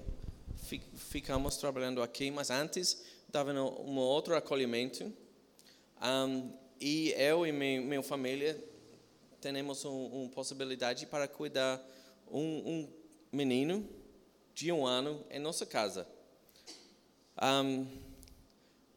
[0.95, 5.12] ficamos trabalhando aqui, mas antes estava um outro acolhimento.
[6.02, 8.60] Um, e eu e minha, minha família
[9.39, 11.80] temos uma um possibilidade para cuidar
[12.30, 12.93] um, um
[13.32, 13.88] menino
[14.54, 16.08] de um ano em nossa casa.
[17.41, 17.86] Um,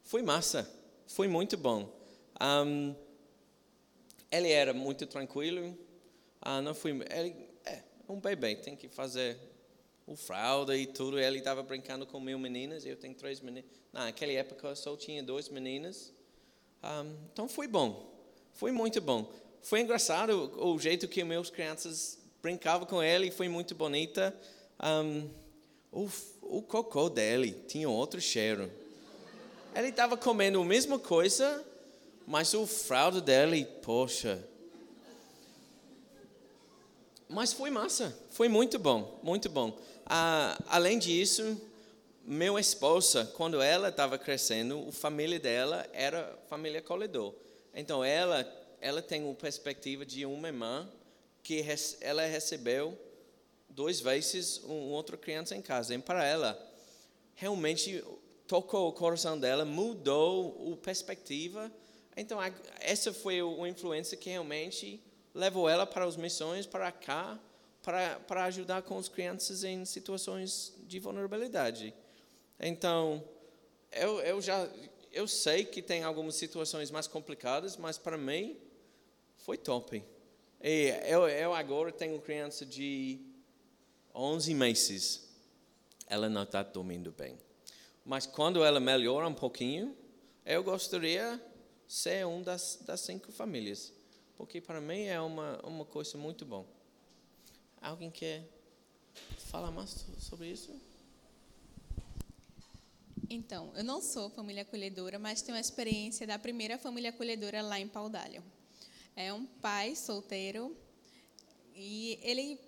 [0.05, 0.71] foi massa,
[1.07, 1.93] foi muito bom.
[4.31, 5.77] Ele era muito tranquilo,
[6.45, 9.39] ah, não fui, ele é um bebê, tem que fazer
[10.07, 11.19] o fralda e tudo.
[11.19, 13.71] Ele estava brincando com mil meninas, eu tenho três meninas.
[13.91, 16.13] Naquela época eu só tinha duas meninas.
[16.83, 18.13] Um, então foi bom,
[18.53, 19.33] foi muito bom.
[19.63, 24.39] Foi engraçado o jeito que meus crianças brincavam com ele, foi muito bonita.
[24.79, 25.31] Um,
[25.91, 26.11] o,
[26.43, 28.71] o cocô dele tinha outro cheiro.
[29.75, 31.65] Ele estava comendo a mesma coisa,
[32.27, 34.47] mas o fralda dele, poxa.
[37.29, 39.79] Mas foi massa, foi muito bom, muito bom.
[40.07, 41.61] Ah, além disso,
[42.25, 47.35] meu esposa, quando ela estava crescendo, a família dela era família acolhedor.
[47.75, 48.47] Então ela
[48.85, 50.87] ela tem uma perspectiva de uma irmã
[51.43, 51.65] que
[52.03, 52.99] ela recebeu
[53.71, 55.95] duas vezes uma outra criança em casa.
[55.95, 56.73] E para ela,
[57.35, 58.05] realmente
[58.47, 61.73] tocou o coração dela, mudou a perspectiva.
[62.15, 62.39] Então
[62.79, 65.03] essa foi uma influência que realmente
[65.35, 67.39] levou ela para as missões para cá,
[67.83, 71.93] para para ajudar com as crianças em situações de vulnerabilidade.
[72.59, 73.23] Então,
[73.93, 74.69] eu, eu já
[75.13, 78.57] eu sei que tem algumas situações mais complicadas, mas para mim
[79.37, 80.03] foi top.
[80.61, 83.21] E eu, eu agora tenho criança de
[84.15, 85.29] 11 meses.
[86.07, 87.39] Ela não está dormindo bem.
[88.05, 89.97] Mas quando ela melhora um pouquinho,
[90.45, 91.41] eu gostaria
[91.87, 93.93] ser um das, das cinco famílias.
[94.37, 96.67] Porque para mim é uma, uma coisa muito bom.
[97.81, 98.49] Alguém quer
[99.39, 100.75] falar mais sobre isso?
[103.31, 107.81] Então, eu não sou família acolhedora, mas tenho a experiência da primeira família acolhedora lá
[107.81, 108.43] em Paudalho.
[109.17, 110.77] É um pai solteiro
[111.75, 112.59] e ele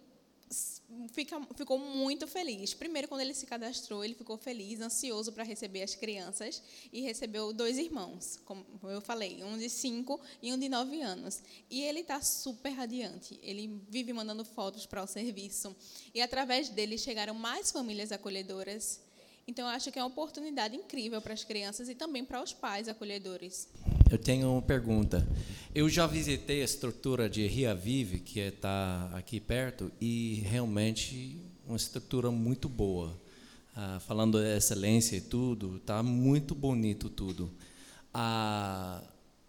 [1.13, 2.75] fica, ficou muito feliz.
[2.75, 7.53] Primeiro, quando ele se cadastrou, ele ficou feliz, ansioso para receber as crianças e recebeu
[7.53, 11.43] dois irmãos, como eu falei, um de cinco e um de nove anos.
[11.71, 13.39] E ele está super radiante.
[13.43, 15.75] Ele vive mandando fotos para o serviço
[16.15, 19.01] e através dele chegaram mais famílias acolhedoras.
[19.49, 22.89] Então, acho que é uma oportunidade incrível para as crianças e também para os pais
[22.89, 23.69] acolhedores.
[24.09, 25.27] Eu tenho uma pergunta.
[25.75, 31.77] Eu já visitei a estrutura de Ria Vive, que está aqui perto, e realmente uma
[31.77, 33.13] estrutura muito boa.
[33.75, 37.51] Ah, falando excelência e tudo, está muito bonito tudo.
[38.15, 39.03] Ah,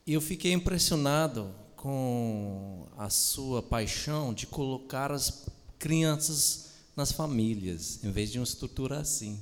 [0.07, 5.45] eu fiquei impressionado com a sua paixão de colocar as
[5.77, 9.39] crianças nas famílias, em vez de uma estrutura assim.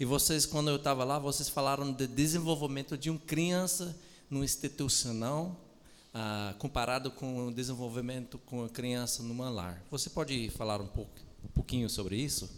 [0.00, 3.94] E vocês, quando eu estava lá, vocês falaram de desenvolvimento de uma criança
[4.30, 5.56] no institucional,
[6.12, 9.82] ah, comparado com o desenvolvimento com a criança numa lar.
[9.90, 11.12] Você pode falar um, pouco,
[11.44, 12.48] um pouquinho sobre isso?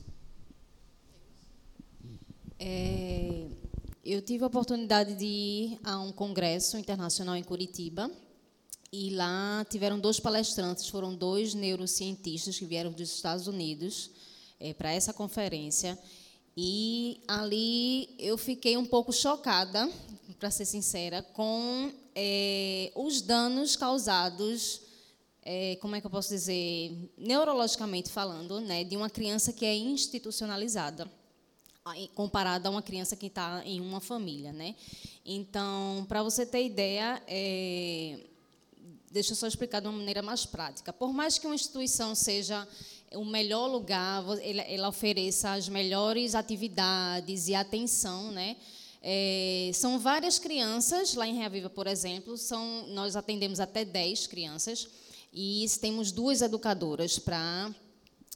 [2.59, 3.47] É,
[4.05, 8.11] eu tive a oportunidade de ir a um congresso internacional em Curitiba
[8.93, 14.11] e lá tiveram dois palestrantes, foram dois neurocientistas que vieram dos Estados Unidos
[14.59, 15.99] é, para essa conferência.
[16.57, 19.89] E ali eu fiquei um pouco chocada
[20.39, 24.81] para ser sincera, com é, os danos causados,
[25.43, 29.75] é, como é que eu posso dizer, neurologicamente falando, né, de uma criança que é
[29.75, 31.11] institucionalizada,
[32.15, 34.75] comparada a uma criança que está em uma família, né?
[35.25, 38.21] Então, para você ter ideia, é,
[39.11, 40.93] deixa eu só explicar de uma maneira mais prática.
[40.93, 42.69] Por mais que uma instituição seja
[43.15, 48.57] o melhor lugar, ela ofereça as melhores atividades e atenção, né?
[49.03, 54.89] É, são várias crianças, lá em Reaviva, por exemplo, são, nós atendemos até 10 crianças
[55.33, 57.73] e temos duas educadoras para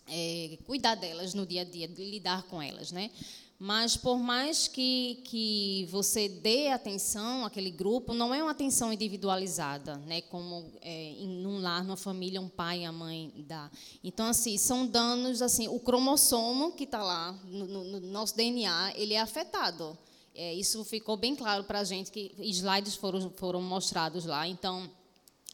[0.08, 2.92] é, cuidar delas no dia a dia, lidar com elas.
[2.92, 3.10] Né?
[3.58, 9.96] Mas, por mais que, que você dê atenção àquele grupo, não é uma atenção individualizada,
[9.98, 10.20] né?
[10.22, 13.70] como é, em um lar, numa família, um pai a mãe dá.
[14.02, 18.94] Então, assim, são danos, assim, o cromossomo que está lá no, no, no nosso DNA,
[18.96, 19.96] ele é afetado.
[20.34, 24.48] É, isso ficou bem claro para a gente, que slides foram, foram mostrados lá.
[24.48, 24.90] Então,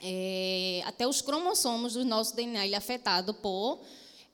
[0.03, 3.81] é, até os cromossomos do nosso DNA ele é afetado por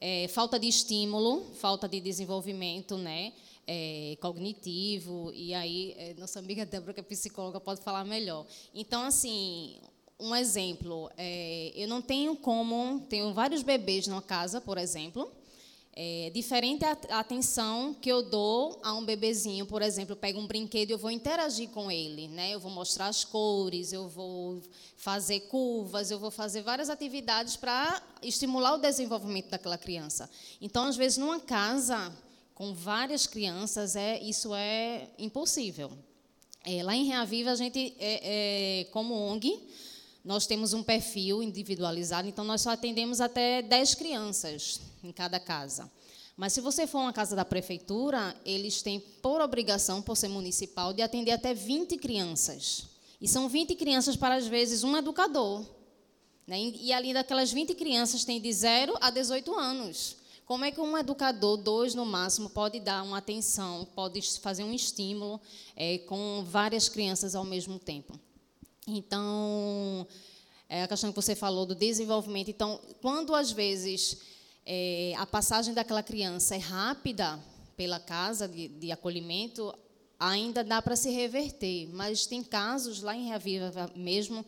[0.01, 3.33] é, falta de estímulo, falta de desenvolvimento, né?
[3.67, 8.47] é, cognitivo, e aí é, nossa amiga Débora, que é psicóloga, pode falar melhor.
[8.75, 9.77] Então, assim,
[10.19, 15.31] um exemplo, é, eu não tenho como, tenho vários bebês na casa, por exemplo,
[15.97, 20.47] é diferente a atenção que eu dou a um bebezinho, por exemplo, eu pego um
[20.47, 22.53] brinquedo e eu vou interagir com ele, né?
[22.53, 24.61] Eu vou mostrar as cores, eu vou
[24.97, 30.29] fazer curvas, eu vou fazer várias atividades para estimular o desenvolvimento daquela criança.
[30.61, 32.13] Então, às vezes, numa casa
[32.57, 35.93] com várias crianças, é isso é impossível.
[36.65, 39.63] É, lá em Reaviva, a gente, é, é, como ONG,
[40.25, 45.91] nós temos um perfil individualizado, então nós só atendemos até 10 crianças em cada casa.
[46.37, 50.93] Mas se você for uma casa da prefeitura, eles têm por obrigação, por ser municipal,
[50.93, 52.87] de atender até 20 crianças.
[53.21, 55.65] E são 20 crianças para, às vezes, um educador.
[56.47, 56.73] Né?
[56.81, 60.17] E ali daquelas 20 crianças tem de 0 a 18 anos.
[60.45, 64.75] Como é que um educador, dois no máximo, pode dar uma atenção, pode fazer um
[64.75, 65.41] estímulo
[65.77, 68.19] é, com várias crianças ao mesmo tempo?
[68.87, 70.07] Então,
[70.69, 72.51] é a questão que você falou do desenvolvimento.
[72.51, 74.19] Então, quando às vezes
[74.67, 77.39] é, a passagem daquela criança é rápida
[77.77, 79.75] pela casa de, de acolhimento,
[80.19, 81.89] ainda dá para se reverter.
[81.93, 84.45] Mas tem casos, lá em Reaviva mesmo,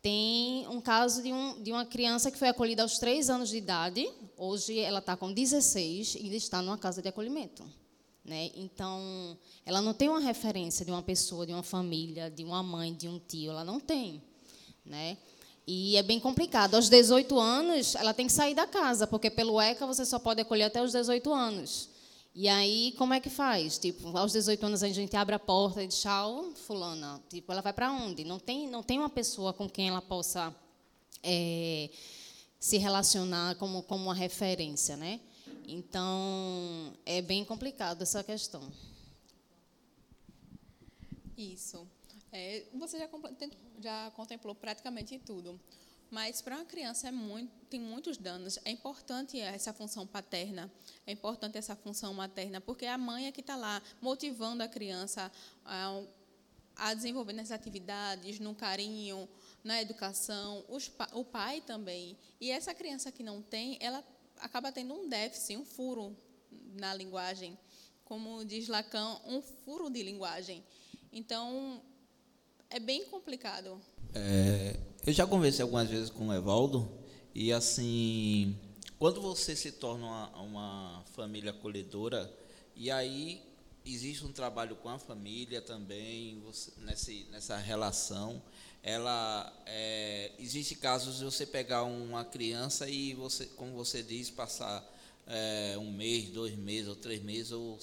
[0.00, 3.56] tem um caso de, um, de uma criança que foi acolhida aos 3 anos de
[3.56, 7.64] idade, hoje ela está com 16 e está numa casa de acolhimento.
[8.28, 8.50] Né?
[8.54, 12.92] Então, ela não tem uma referência de uma pessoa, de uma família, de uma mãe,
[12.92, 14.22] de um tio, ela não tem.
[14.84, 15.16] Né?
[15.66, 16.74] E é bem complicado.
[16.74, 20.42] Aos 18 anos, ela tem que sair da casa, porque pelo ECA você só pode
[20.42, 21.88] acolher até os 18 anos.
[22.34, 23.78] E aí, como é que faz?
[23.78, 27.22] Tipo, aos 18 anos a gente abre a porta e diz, tchau, fulana.
[27.30, 28.24] Tipo, ela vai para onde?
[28.24, 30.54] Não tem, não tem uma pessoa com quem ela possa
[31.22, 31.88] é,
[32.60, 35.18] se relacionar como, como uma referência, né?
[35.70, 38.72] Então, é bem complicado essa questão.
[41.36, 41.86] Isso.
[42.32, 43.08] É, você já,
[43.78, 45.60] já contemplou praticamente tudo.
[46.10, 48.58] Mas para uma criança é muito, tem muitos danos.
[48.64, 50.72] É importante essa função paterna,
[51.06, 55.30] é importante essa função materna, porque a mãe é que está lá motivando a criança
[55.66, 56.02] a,
[56.76, 59.28] a desenvolver nas atividades, no carinho,
[59.62, 62.16] na educação, os, o pai também.
[62.40, 64.02] E essa criança que não tem, ela
[64.40, 66.16] acaba tendo um déficit, um furo
[66.74, 67.58] na linguagem,
[68.04, 70.64] como diz Lacan, um furo de linguagem.
[71.12, 71.82] Então,
[72.70, 73.80] é bem complicado.
[74.14, 76.90] É, eu já conversei algumas vezes com o Evaldo,
[77.34, 78.58] e assim,
[78.98, 82.32] quando você se torna uma, uma família acolhedora,
[82.74, 83.42] e aí
[83.84, 88.42] existe um trabalho com a família também, você, nesse, nessa relação,
[88.82, 94.84] ela é, existe casos de você pegar uma criança e você, como você diz, passar
[95.26, 97.78] é, um mês, dois meses ou três meses ou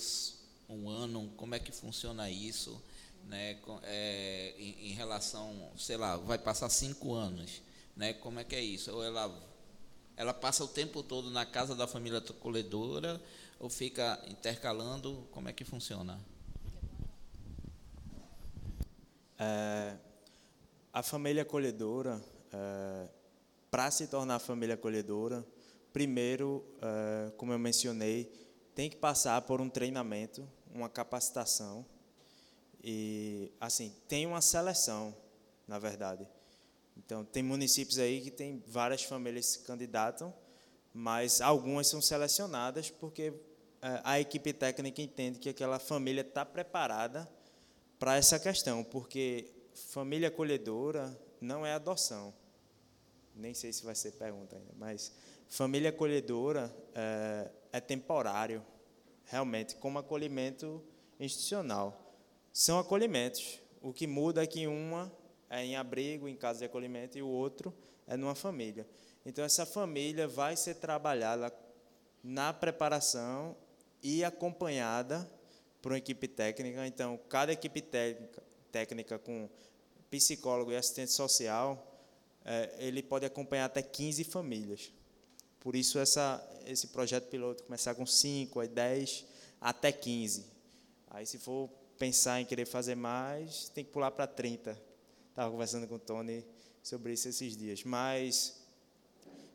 [0.69, 2.81] um ano, como é que funciona isso,
[3.27, 3.57] né?
[3.83, 7.61] É, em, em, relação, sei lá, vai passar cinco anos,
[7.95, 8.13] né?
[8.13, 8.91] Como é que é isso?
[8.91, 9.31] Ou ela
[10.17, 13.21] ela passa o tempo todo na casa da família colhedora
[13.59, 15.27] ou fica intercalando?
[15.31, 16.19] Como é que funciona?
[19.37, 19.97] É,
[20.95, 22.23] a família acolhedora,
[22.53, 23.09] é,
[23.69, 25.45] para se tornar família acolhedora,
[25.91, 28.31] primeiro, é, como eu mencionei,
[28.73, 31.85] tem que passar por um treinamento, uma capacitação.
[32.81, 35.13] E, assim, tem uma seleção,
[35.67, 36.25] na verdade.
[36.95, 40.33] Então, tem municípios aí que tem várias famílias se candidatam,
[40.93, 43.33] mas algumas são selecionadas porque
[43.81, 47.29] é, a equipe técnica entende que aquela família está preparada
[47.99, 52.33] para essa questão, porque família acolhedora não é adoção.
[53.35, 55.11] Nem sei se vai ser pergunta ainda, mas
[55.49, 58.65] família acolhedora é, é temporário,
[59.25, 60.81] realmente, como acolhimento
[61.19, 62.15] institucional.
[62.53, 63.59] São acolhimentos.
[63.81, 65.11] O que muda é que uma
[65.49, 67.73] é em abrigo, em casa de acolhimento, e o outro
[68.07, 68.87] é numa família.
[69.25, 71.53] Então, essa família vai ser trabalhada
[72.23, 73.55] na preparação
[74.01, 75.29] e acompanhada
[75.81, 76.87] por uma equipe técnica.
[76.87, 78.41] Então, cada equipe técnica,
[78.75, 79.47] técnica com
[80.11, 81.97] psicólogo e assistente social,
[82.43, 84.91] é, ele pode acompanhar até 15 famílias.
[85.61, 89.25] Por isso, essa, esse projeto piloto começar com 5, aí 10,
[89.61, 90.45] até 15.
[91.09, 94.77] Aí, se for pensar em querer fazer mais, tem que pular para 30.
[95.29, 96.45] Estava conversando com o Tony
[96.83, 97.81] sobre isso esses dias.
[97.85, 98.61] Mas,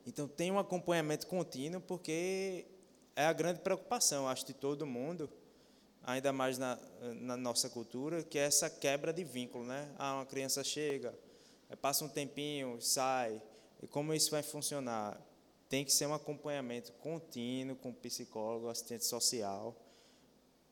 [0.06, 2.64] então, tem um acompanhamento contínuo, porque
[3.14, 5.28] é a grande preocupação, acho, de todo mundo
[6.02, 6.78] ainda mais na,
[7.16, 9.92] na nossa cultura, que é essa quebra de vínculo, né?
[9.98, 11.16] Ah, uma criança chega,
[11.80, 13.40] passa um tempinho, sai,
[13.82, 15.20] e como isso vai funcionar?
[15.68, 19.76] Tem que ser um acompanhamento contínuo com psicólogo, assistente social,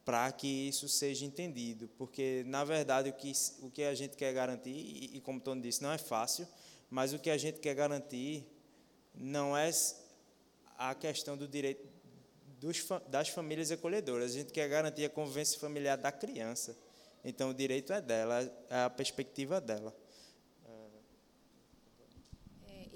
[0.04, 4.32] para que isso seja entendido, porque na verdade o que, o que a gente quer
[4.32, 6.48] garantir, e, e como Tony disse, não é fácil,
[6.90, 8.46] mas o que a gente quer garantir
[9.14, 9.70] não é
[10.76, 11.86] a questão do direito
[12.60, 16.76] dos, das famílias acolhedoras, a gente quer garantir a convivência familiar da criança.
[17.24, 18.40] Então o direito é dela,
[18.70, 19.94] é a perspectiva dela.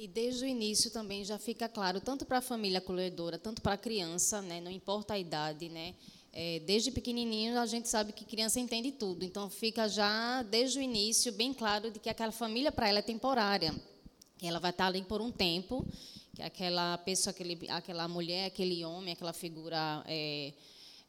[0.02, 3.74] E desde o início também já fica claro, tanto para a família acolhedora, tanto para
[3.74, 5.94] a criança, né, não importa a idade, né,
[6.32, 10.82] é, desde pequenininho a gente sabe que criança entende tudo, então fica já desde o
[10.82, 13.72] início bem claro de que aquela família para ela é temporária,
[14.42, 15.86] ela vai estar ali por um tempo,
[16.40, 20.52] aquela pessoa, aquele, aquela mulher, aquele homem, aquela figura é,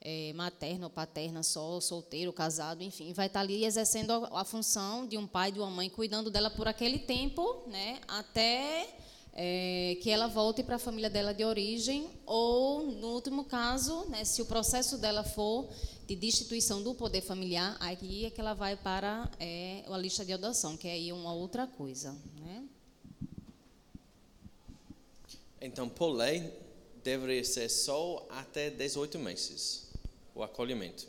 [0.01, 5.07] é, materna ou paterna, só, solteiro, casado, enfim, vai estar ali exercendo a, a, função
[5.07, 8.85] de um pai, de uma mãe, cuidando dela por aquele tempo, né, até
[9.31, 14.25] é, que ela volte para a família dela de origem, ou, no último caso, né,
[14.25, 15.69] se o processo dela for
[16.05, 20.33] de destituição do poder familiar, aí é que ela vai para é, a lista de
[20.33, 22.11] adoção, que é aí uma outra coisa.
[22.41, 22.65] Né?
[25.65, 26.51] Então, por lei,
[27.05, 29.87] deveria ser só até 18 meses
[30.35, 31.07] o acolhimento.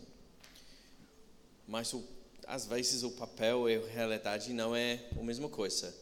[1.67, 2.05] Mas o,
[2.47, 5.93] às vezes o papel e a realidade não é a mesma coisa.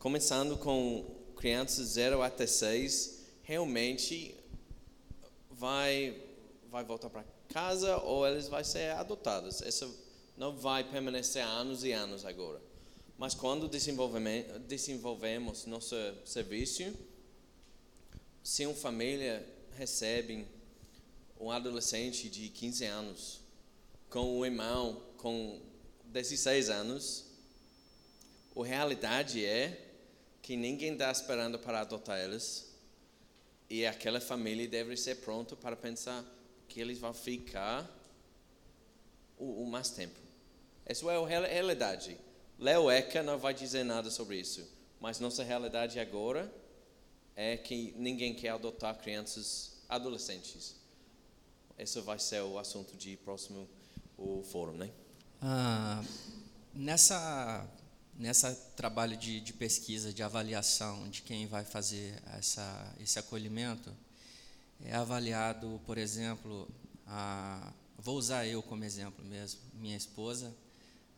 [0.00, 1.04] Começando com
[1.36, 4.34] crianças 0 até 6, realmente
[5.48, 6.20] vai
[6.68, 9.60] vai voltar para casa ou eles vão ser adotados.
[9.60, 9.88] Isso
[10.36, 12.60] não vai permanecer anos e anos agora.
[13.16, 15.94] Mas quando desenvolvemos nosso
[16.24, 16.92] serviço,
[18.42, 20.46] se uma família recebe
[21.38, 23.40] um adolescente de 15 anos
[24.08, 25.60] com um irmão com
[26.06, 27.26] 16 anos,
[28.56, 29.88] a realidade é
[30.42, 32.74] que ninguém está esperando para adotar eles
[33.68, 36.24] e aquela família deve ser pronta para pensar
[36.68, 37.88] que eles vão ficar
[39.38, 40.18] o, o mais tempo.
[40.84, 42.18] Essa é a realidade.
[42.58, 44.68] Leo Eca não vai dizer nada sobre isso,
[45.00, 46.52] mas nossa realidade agora
[47.36, 50.76] é que ninguém quer adotar crianças adolescentes.
[51.78, 53.68] Esse vai ser o assunto de próximo
[54.16, 54.90] o fórum, né?
[55.40, 56.04] Ah,
[56.74, 57.66] nessa
[58.20, 63.90] nessa trabalho de, de, pesquisa, de avaliação de quem vai fazer essa, esse acolhimento,
[64.84, 66.68] é avaliado, por exemplo,
[67.06, 70.54] a, vou usar eu como exemplo mesmo, minha esposa,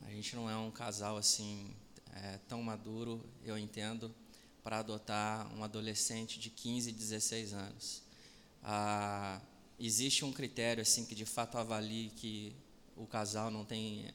[0.03, 1.75] a gente não é um casal assim
[2.15, 4.15] é, tão maduro, eu entendo,
[4.63, 8.03] para adotar um adolescente de 15, 16 anos.
[8.63, 9.41] Ah,
[9.79, 12.55] existe um critério assim que de fato avalie que
[12.97, 14.13] o casal não tem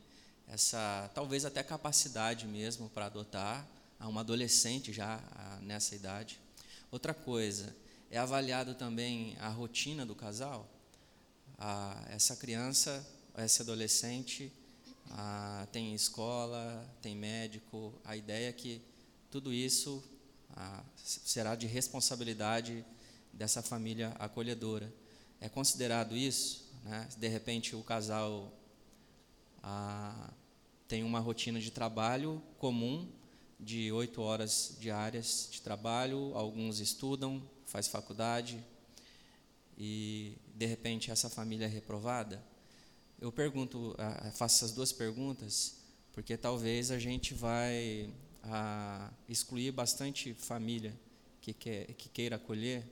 [0.48, 3.68] essa talvez até capacidade mesmo para adotar
[4.00, 5.22] a uma adolescente já
[5.62, 6.39] nessa idade.
[6.89, 7.76] Outra coisa
[8.10, 10.70] é avaliado também a rotina do casal.
[12.10, 13.06] essa criança,
[13.39, 14.52] esse adolescente
[15.74, 17.93] tem escola, tem médico.
[18.06, 18.82] A ideia é que
[19.30, 20.02] tudo isso
[20.95, 22.86] será de responsabilidade
[23.34, 24.91] dessa família acolhedora
[25.39, 27.08] é considerado isso, né?
[27.18, 28.51] de repente o casal
[29.62, 30.32] ah,
[30.88, 33.08] tem uma rotina de trabalho comum,
[33.60, 38.64] de oito horas diárias de trabalho, alguns estudam, faz faculdade,
[39.78, 42.43] e de repente essa família é reprovada.
[43.20, 43.95] Eu pergunto,
[44.34, 45.76] faço essas duas perguntas,
[46.14, 48.12] porque talvez a gente vai
[48.50, 50.98] ah, excluir bastante família
[51.41, 52.86] que, quer, que queira acolher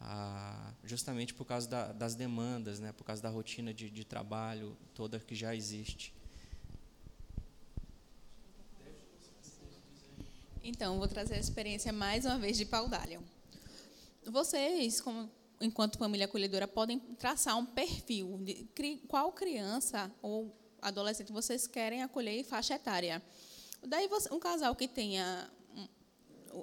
[0.00, 4.76] ah, justamente por causa da, das demandas, né, por causa da rotina de, de trabalho
[4.94, 6.14] toda que já existe.
[10.62, 13.22] Então, vou trazer a experiência mais uma vez de Paudalho.
[14.26, 18.68] Vocês, como, enquanto família acolhedora, podem traçar um perfil de
[19.08, 23.22] qual criança ou adolescente vocês querem acolher em faixa etária.
[23.86, 25.50] Daí, um casal que tenha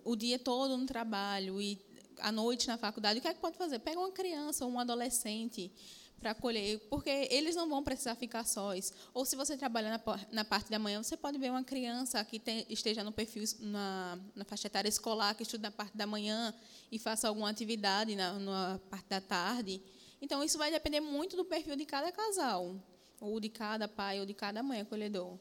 [0.04, 1.80] o dia todo no trabalho e
[2.20, 3.80] à noite na faculdade, o que é que pode fazer?
[3.80, 5.72] Pega uma criança ou um adolescente
[6.20, 8.92] para acolher, porque eles não vão precisar ficar sós.
[9.14, 10.02] Ou se você trabalha na,
[10.32, 14.18] na parte da manhã, você pode ver uma criança que tem, esteja no perfil na,
[14.36, 16.54] na faixa etária escolar, que estuda na parte da manhã
[16.92, 19.82] e faça alguma atividade na, na parte da tarde.
[20.20, 22.76] Então, isso vai depender muito do perfil de cada casal,
[23.22, 25.38] ou de cada pai, ou de cada mãe acolhedor.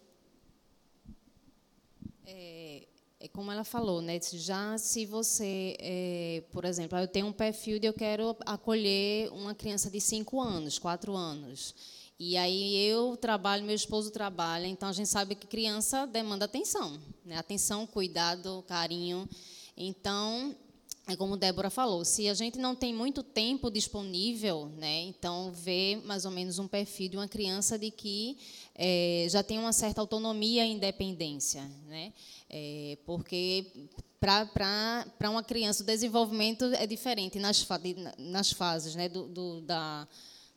[2.27, 2.83] É,
[3.21, 4.19] é como ela falou, né?
[4.21, 9.55] Já se você, é, por exemplo, eu tenho um perfil de eu quero acolher uma
[9.55, 11.75] criança de 5 anos, 4 anos.
[12.19, 16.99] E aí eu trabalho, meu esposo trabalha, então a gente sabe que criança demanda atenção,
[17.25, 17.37] né?
[17.37, 19.29] Atenção, cuidado, carinho.
[19.77, 20.57] Então,
[21.09, 26.05] é como Débora falou, se a gente não tem muito tempo disponível, né, então ver
[26.05, 28.37] mais ou menos um perfil de uma criança de que
[28.75, 32.13] é, já tem uma certa autonomia e independência, né,
[32.51, 33.67] é, porque
[34.19, 37.65] para uma criança o desenvolvimento é diferente nas,
[38.19, 40.09] nas fases né, do, do da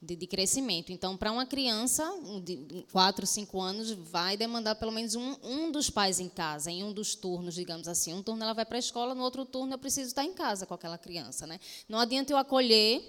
[0.01, 0.91] de, de crescimento.
[0.91, 2.03] Então, para uma criança
[2.43, 6.83] de 4, 5 anos, vai demandar pelo menos um, um dos pais em casa, em
[6.83, 8.13] um dos turnos, digamos assim.
[8.13, 10.65] Um turno ela vai para a escola, no outro turno eu preciso estar em casa
[10.65, 11.45] com aquela criança.
[11.45, 11.59] Né?
[11.87, 13.01] Não adianta eu acolher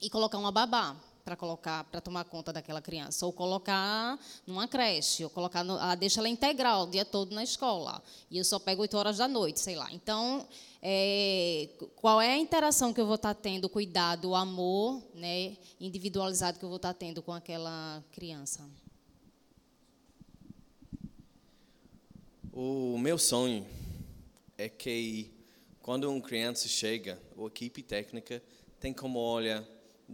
[0.00, 3.24] e colocar uma babá para colocar para tomar conta daquela criança.
[3.26, 7.42] Ou colocar numa creche ou colocar no, ah, deixa ela integral o dia todo na
[7.44, 8.02] escola.
[8.30, 9.92] E eu só pego oito horas da noite sei lá.
[9.92, 10.46] Então
[10.82, 15.56] é, qual é a interação que eu vou estar tá tendo cuidado o amor né
[15.78, 18.68] individualizado que eu vou estar tá tendo com aquela criança?
[22.52, 23.66] O meu sonho
[24.58, 25.30] é que
[25.80, 28.42] quando uma criança chega a equipe técnica
[28.78, 29.64] tem como olhar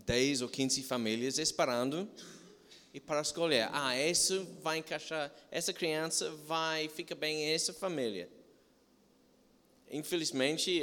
[0.05, 2.09] 10 ou 15 famílias esperando
[2.97, 8.27] e para escolher, ah, esse vai encaixar, essa criança vai ficar bem em essa família.
[9.91, 10.81] Infelizmente,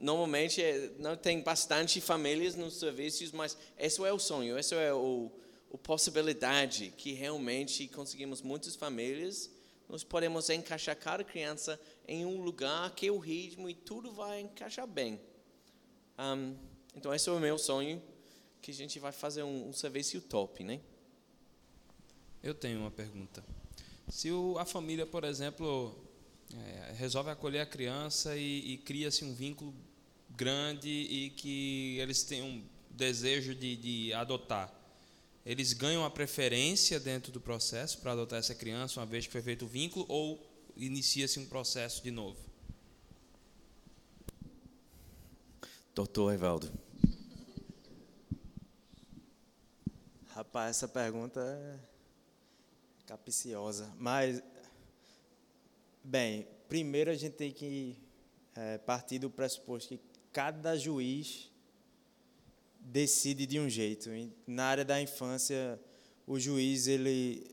[0.00, 4.92] normalmente é, não tem bastante famílias nos serviços, mas esse é o sonho, essa é
[4.92, 5.30] o,
[5.72, 9.48] a possibilidade que realmente conseguimos muitas famílias,
[9.88, 14.88] nós podemos encaixar cada criança em um lugar que o ritmo e tudo vai encaixar
[14.88, 15.20] bem.
[16.18, 16.56] Um,
[16.96, 18.02] então, esse é o meu sonho,
[18.62, 20.80] que a gente vai fazer um, um serviço top, né?
[22.42, 23.44] Eu tenho uma pergunta.
[24.08, 25.94] Se o, a família, por exemplo,
[26.52, 29.74] é, resolve acolher a criança e, e cria-se um vínculo
[30.30, 34.72] grande e que eles têm um desejo de, de adotar,
[35.44, 39.42] eles ganham a preferência dentro do processo para adotar essa criança, uma vez que foi
[39.42, 40.44] feito o vínculo, ou
[40.76, 42.38] inicia-se um processo de novo?
[45.94, 46.85] Doutor Evaldo.
[50.56, 51.78] Rapaz, essa pergunta é
[53.06, 53.92] capiciosa.
[53.98, 54.42] Mas,
[56.02, 57.94] bem, primeiro a gente tem que
[58.54, 60.00] é, partir do pressuposto que
[60.32, 61.50] cada juiz
[62.80, 64.08] decide de um jeito.
[64.46, 65.78] Na área da infância,
[66.26, 67.46] o juiz ele,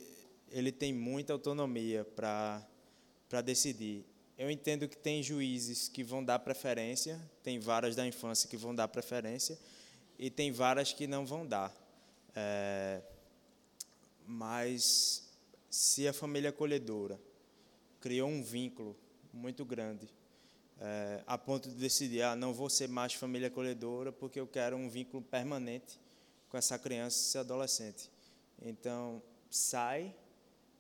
[0.50, 4.06] ele tem muita autonomia para decidir.
[4.38, 8.74] Eu entendo que tem juízes que vão dar preferência, tem varas da infância que vão
[8.74, 9.60] dar preferência,
[10.18, 11.83] e tem varas que não vão dar.
[12.36, 13.02] É,
[14.26, 15.30] mas
[15.70, 17.20] se a família acolhedora
[18.00, 18.96] criou um vínculo
[19.32, 20.08] muito grande,
[20.80, 24.76] é, a ponto de decidir, ah, não vou ser mais família acolhedora porque eu quero
[24.76, 26.00] um vínculo permanente
[26.50, 28.12] com essa criança, esse adolescente.
[28.62, 30.14] Então, sai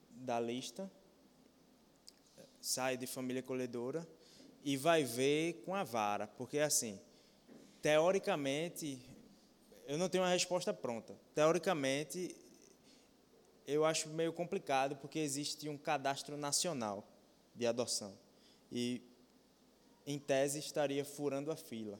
[0.09, 0.91] da lista,
[2.59, 4.07] sai de família acolhedora
[4.63, 6.99] e vai ver com a vara, porque assim,
[7.81, 8.99] teoricamente,
[9.87, 11.15] eu não tenho uma resposta pronta.
[11.33, 12.35] Teoricamente,
[13.67, 17.07] eu acho meio complicado porque existe um cadastro nacional
[17.55, 18.17] de adoção
[18.71, 19.01] e
[20.05, 21.99] em tese estaria furando a fila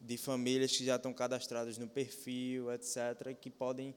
[0.00, 3.94] de famílias que já estão cadastradas no perfil, etc, que podem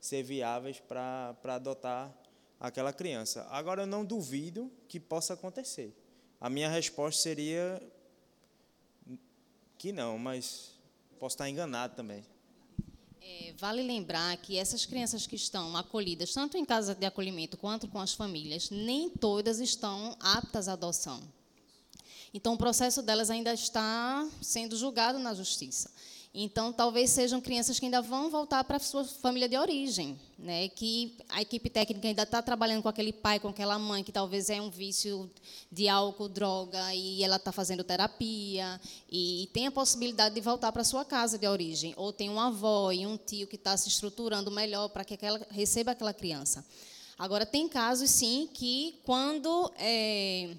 [0.00, 2.14] ser viáveis para adotar
[2.58, 3.46] aquela criança.
[3.50, 5.94] Agora eu não duvido que possa acontecer.
[6.40, 7.82] A minha resposta seria
[9.76, 10.78] que não, mas
[11.18, 12.24] posso estar enganado também.
[13.22, 17.86] É, vale lembrar que essas crianças que estão acolhidas, tanto em casa de acolhimento quanto
[17.86, 21.22] com as famílias, nem todas estão aptas à adoção.
[22.32, 25.90] Então, o processo delas ainda está sendo julgado na justiça.
[26.32, 30.68] Então, talvez sejam crianças que ainda vão voltar para a sua família de origem, né?
[30.68, 34.48] que a equipe técnica ainda está trabalhando com aquele pai, com aquela mãe, que talvez
[34.48, 35.28] é um vício
[35.72, 40.82] de álcool, droga, e ela está fazendo terapia, e tem a possibilidade de voltar para
[40.82, 41.94] a sua casa de origem.
[41.96, 45.44] Ou tem uma avó e um tio que está se estruturando melhor para que aquela,
[45.50, 46.64] receba aquela criança.
[47.18, 49.72] Agora, tem casos, sim, que quando...
[49.76, 50.54] É,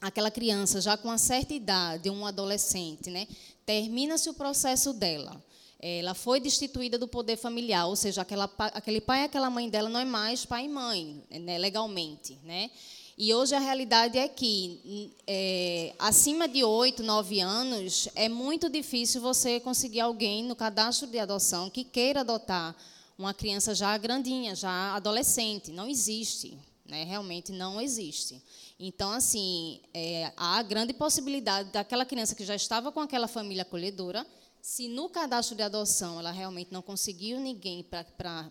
[0.00, 3.28] aquela criança já com uma certa idade, um adolescente, né,
[3.70, 5.40] termina-se o processo dela.
[5.78, 9.88] Ela foi destituída do poder familiar, ou seja, aquela, aquele pai e aquela mãe dela
[9.88, 12.36] não é mais pai e mãe, né, legalmente.
[12.42, 12.68] Né?
[13.16, 19.20] E hoje a realidade é que, é, acima de 8, 9 anos, é muito difícil
[19.20, 22.74] você conseguir alguém no cadastro de adoção que queira adotar
[23.16, 25.70] uma criança já grandinha, já adolescente.
[25.70, 26.58] Não existe.
[26.84, 27.04] Né?
[27.04, 28.42] Realmente não existe.
[28.82, 34.26] Então, assim, é, há grande possibilidade daquela criança que já estava com aquela família acolhedora,
[34.62, 38.48] se no cadastro de adoção ela realmente não conseguiu ninguém para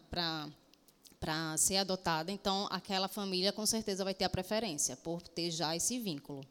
[1.58, 5.98] ser adotada, então aquela família com certeza vai ter a preferência por ter já esse
[5.98, 6.46] vínculo.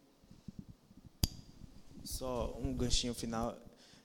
[2.02, 3.56] só um ganchinho final.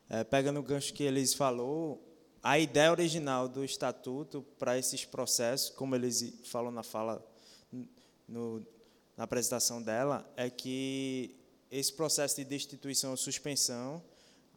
[0.07, 1.99] É, pegando o gancho que eles falou,
[2.43, 7.25] a ideia original do estatuto para esses processos, como eles falam na fala,
[8.27, 8.63] no,
[9.23, 11.33] na apresentação dela, é que
[11.71, 14.03] esse processo de destituição ou suspensão,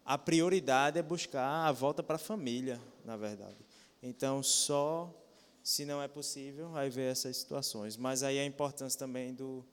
[0.04, 3.54] a prioridade é buscar a volta para a família, na verdade.
[4.02, 5.14] Então, só
[5.62, 7.96] se não é possível, aí ver essas situações.
[7.96, 9.64] Mas aí a importância também do,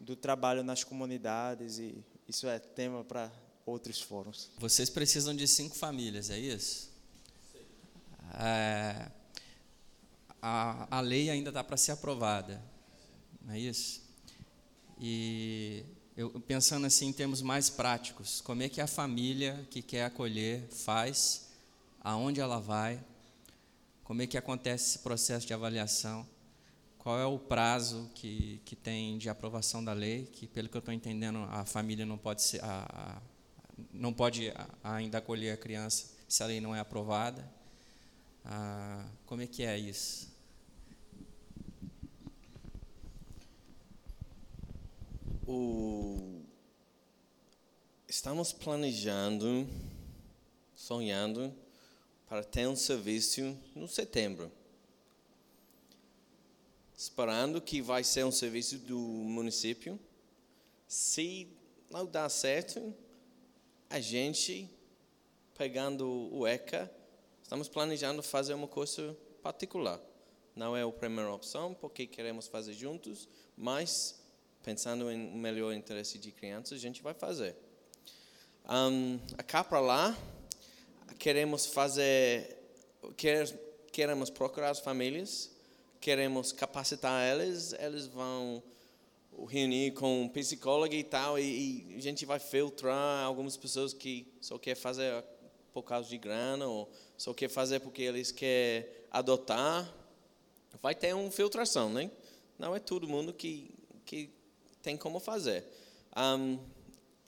[0.00, 3.30] do trabalho nas comunidades, e isso é tema para
[3.64, 4.50] outros fóruns.
[4.58, 6.90] Vocês precisam de cinco famílias, é isso?
[8.34, 9.08] É,
[10.42, 12.60] a, a lei ainda está para ser aprovada,
[13.40, 14.01] não é isso?
[15.04, 15.84] E
[16.16, 20.62] eu pensando assim em termos mais práticos, como é que a família que quer acolher
[20.70, 21.48] faz,
[22.00, 23.02] aonde ela vai,
[24.04, 26.24] como é que acontece esse processo de avaliação?
[26.98, 30.26] Qual é o prazo que, que tem de aprovação da lei?
[30.26, 33.22] Que, pelo que eu estou entendendo, a família não pode, ser, a, a,
[33.92, 34.52] não pode
[34.84, 37.44] ainda acolher a criança se a lei não é aprovada.
[38.44, 40.31] Ah, como é que é isso?
[45.46, 46.40] O...
[48.06, 49.66] Estamos planejando,
[50.76, 51.52] sonhando
[52.28, 54.52] para ter um serviço no setembro.
[56.96, 59.98] Esperando que vai ser um serviço do município.
[60.86, 61.48] Se
[61.90, 62.94] não dar certo,
[63.90, 64.70] a gente,
[65.58, 66.88] pegando o ECA,
[67.42, 70.00] estamos planejando fazer uma coisa particular.
[70.54, 74.21] Não é a primeira opção, porque queremos fazer juntos, mas
[74.62, 77.56] pensando em melhor interesse de crianças, a gente vai fazer.
[78.68, 80.16] Um, cá para lá,
[81.18, 82.58] queremos fazer,
[83.90, 85.50] queremos procurar as famílias,
[86.00, 88.62] queremos capacitar elas, eles vão
[89.48, 94.32] reunir com um psicólogo e tal, e, e, a gente vai filtrar algumas pessoas que
[94.40, 95.24] só quer fazer
[95.72, 99.92] por causa de grana, ou só quer fazer porque eles querem adotar.
[100.80, 102.10] Vai ter uma filtração, né?
[102.58, 104.30] Não é todo mundo que, que
[104.82, 105.64] tem como fazer.
[106.16, 106.58] Um,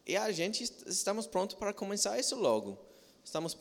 [0.07, 2.79] e a gente estamos prontos para começar isso logo.
[3.25, 3.57] Estamos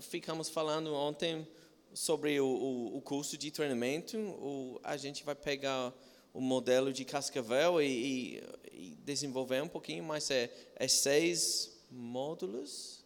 [0.00, 1.46] ficamos falando ontem
[1.94, 4.18] sobre o, o, o curso de treinamento.
[4.18, 5.94] O, a gente vai pegar
[6.34, 13.02] o modelo de Cascavel e, e, e desenvolver um pouquinho, mas é, é seis módulos.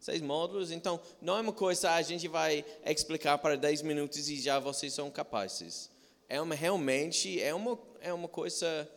[0.00, 0.70] Seis módulos.
[0.70, 4.92] Então, não é uma coisa a gente vai explicar para dez minutos e já vocês
[4.92, 5.90] são capazes.
[6.28, 8.88] É uma realmente é uma é uma coisa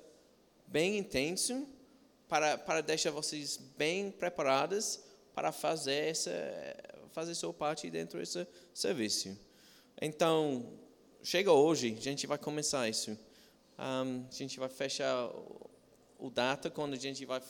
[0.70, 1.66] bem intensa
[2.28, 5.04] para para deixar vocês bem preparadas
[5.34, 6.32] para fazer essa
[7.12, 9.38] fazer sua parte dentro desse serviço.
[10.02, 10.80] Então,
[11.24, 13.12] chega hoje, a gente vai começar isso.
[13.78, 15.30] Um, a gente vai fechar
[16.18, 17.42] o data quando a gente vai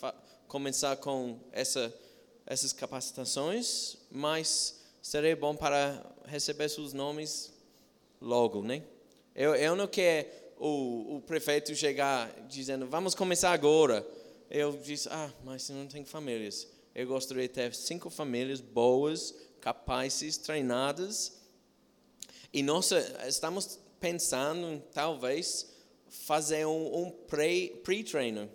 [0.47, 1.93] começar com essa
[2.45, 7.53] essas capacitações, mas seria bom para receber seus nomes
[8.19, 8.81] logo, né?
[9.35, 10.27] Eu, eu não quero
[10.59, 14.05] o, o prefeito chegar dizendo, vamos começar agora.
[14.49, 16.67] Eu disse, ah, mas você não tem famílias.
[16.93, 21.39] Eu gostaria de ter cinco famílias boas, capazes, treinadas.
[22.51, 25.71] E nós eh, estamos pensando, talvez,
[26.09, 28.49] fazer um, um pre-treino.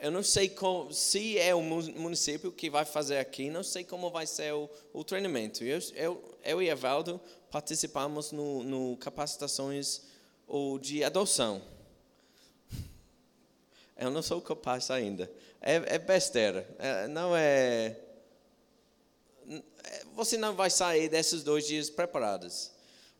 [0.00, 4.10] eu não sei como, se é o município que vai fazer aqui, não sei como
[4.10, 5.64] vai ser o, o treinamento.
[5.64, 10.07] Eu, eu, eu e Evaldo participamos no, no capacitações
[10.48, 11.62] ou de adoção.
[13.96, 15.30] Eu não sou capaz ainda.
[15.60, 16.68] É, é besteira.
[16.78, 17.96] É, não é.
[20.14, 22.70] Você não vai sair desses dois dias preparados.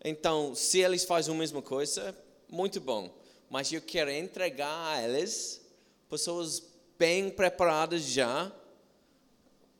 [0.04, 2.16] Então, se eles fazem a mesma coisa,
[2.48, 3.12] muito bom.
[3.50, 5.60] Mas eu quero entregar a eles
[6.08, 6.62] pessoas
[6.98, 8.52] bem preparadas já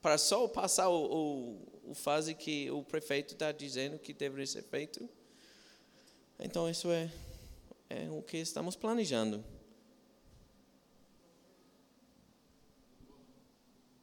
[0.01, 1.05] para só passar o,
[1.84, 5.09] o, o fase que o prefeito está dizendo que deveria ser feito.
[6.40, 7.11] Então, isso é,
[7.91, 9.43] é o que estamos planejando.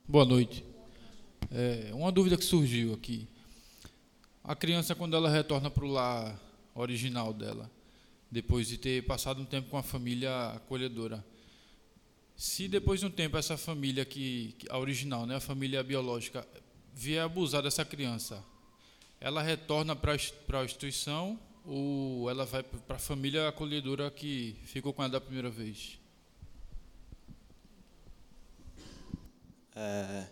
[0.08, 0.66] Boa noite.
[1.52, 3.28] É, uma dúvida que surgiu aqui.
[4.44, 6.40] A criança, quando ela retorna para o lar
[6.74, 7.70] original dela,
[8.30, 11.26] depois de ter passado um tempo com a família acolhedora,
[12.36, 16.46] se depois de um tempo essa família que a original, né, a família biológica,
[16.94, 18.44] vier abusar dessa criança,
[19.20, 25.02] ela retorna para a instituição ou ela vai para a família acolhedora que ficou com
[25.02, 26.00] ela da primeira vez?
[29.76, 30.28] É,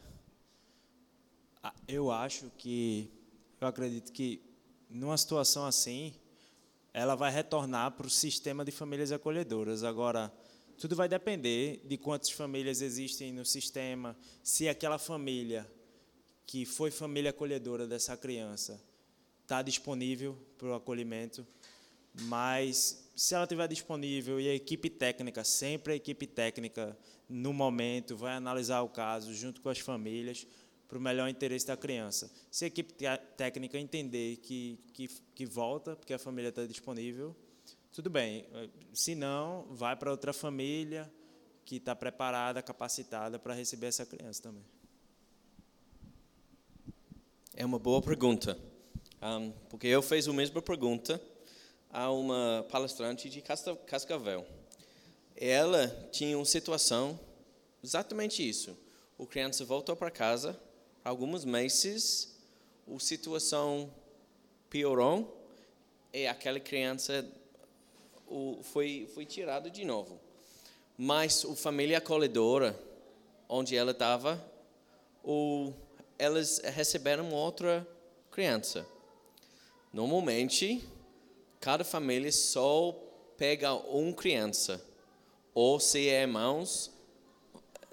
[1.88, 3.12] eu acho que,
[3.60, 4.42] eu acredito que
[4.90, 6.14] numa situação assim,
[6.94, 9.84] ela vai retornar para o sistema de famílias acolhedoras.
[9.84, 10.32] Agora,
[10.78, 15.72] Tudo vai depender de quantas famílias existem no sistema, se aquela família
[16.46, 18.82] que foi família acolhedora dessa criança
[19.44, 21.46] está disponível para o acolhimento,
[22.22, 26.98] mas se ela estiver disponível e a equipe técnica, sempre a equipe técnica
[27.30, 30.48] no momento, vai analisar o caso junto com as famílias
[30.88, 32.32] para o melhor interesse da criança.
[32.52, 32.94] Se a equipe
[33.36, 37.36] técnica entender que, que, que volta, porque a família está disponível,
[37.92, 38.46] tudo bem.
[38.94, 41.12] Se não, vai para outra família
[41.66, 44.66] que está preparada, capacitada para receber essa criança também.
[47.56, 48.58] É uma boa pergunta,
[49.24, 51.22] um, porque eu fiz a mesma pergunta
[51.90, 54.46] a uma palestrante de Cascavel.
[55.36, 57.18] Ela tinha uma situação
[57.82, 58.78] exatamente isso.
[59.18, 60.60] O criança voltou para casa,
[61.06, 62.38] alguns meses,
[62.86, 63.90] a situação
[64.70, 65.48] piorou
[66.12, 67.26] e aquela criança
[68.64, 70.20] foi foi tirada de novo.
[70.98, 72.78] Mas a família acolhedora,
[73.48, 74.44] onde ela estava,
[76.20, 77.88] elas receberam outra
[78.30, 78.86] criança.
[79.94, 80.84] Normalmente,
[81.60, 82.92] cada família só
[83.38, 84.84] pega uma criança,
[85.54, 86.92] ou se é irmãos,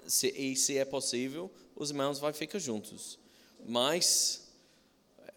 [0.07, 3.19] se, e se é possível, os irmãos vão ficar juntos.
[3.63, 4.51] Mas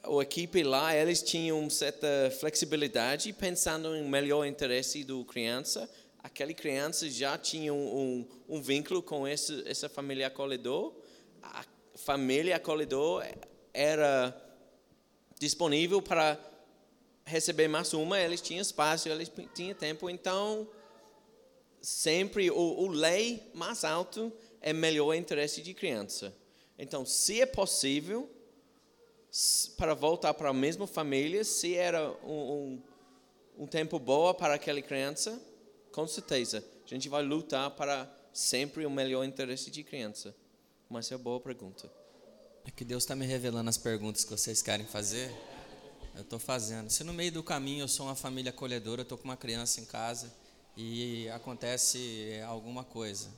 [0.02, 2.08] a equipe lá, eles tinham certa
[2.40, 5.88] flexibilidade, pensando em melhor interesse do criança.
[6.22, 10.94] Aquela criança já tinha um, um, um vínculo com esse, essa família acolhedor.
[11.42, 11.62] A
[11.94, 13.22] família acolhedor
[13.74, 14.34] era
[15.38, 16.53] disponível para
[17.24, 20.68] receber mais uma, eles tinham espaço, eles tinham tempo, então
[21.80, 26.34] sempre o, o lei mais alto é melhor interesse de criança.
[26.78, 28.28] Então, se é possível,
[29.76, 32.32] para voltar para a mesma família, se era um,
[33.58, 35.40] um, um tempo bom para aquela criança,
[35.92, 40.34] com certeza, a gente vai lutar para sempre o melhor interesse de criança.
[40.90, 41.90] Mas é uma boa pergunta.
[42.64, 45.30] É que Deus está me revelando as perguntas que vocês querem fazer.
[46.14, 46.90] Eu estou fazendo.
[46.90, 49.80] Se no meio do caminho eu sou uma família acolhedora, eu estou com uma criança
[49.80, 50.32] em casa
[50.76, 53.28] e acontece alguma coisa,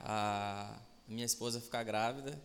[0.00, 0.74] a
[1.06, 2.40] minha esposa fica grávida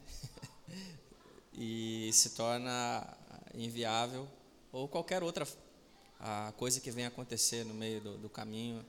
[1.56, 3.08] e se torna
[3.56, 4.28] inviável
[4.70, 5.48] ou qualquer outra
[6.20, 8.86] a coisa que venha acontecer no meio do, do caminho,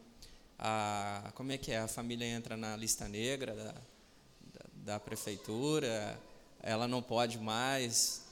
[0.59, 1.79] a, como é que é?
[1.79, 6.21] A família entra na lista negra da, da, da prefeitura,
[6.61, 8.25] ela não pode mais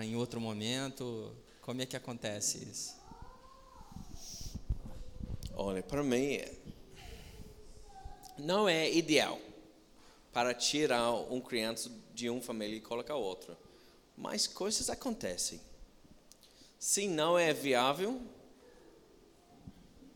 [0.00, 1.30] em outro momento
[1.70, 2.96] como é que acontece isso?
[5.54, 6.40] Olha, para mim,
[8.36, 9.40] não é ideal
[10.32, 13.56] para tirar um criança de uma família e colocar outra.
[14.16, 15.60] Mas coisas acontecem.
[16.76, 18.20] Se não é viável,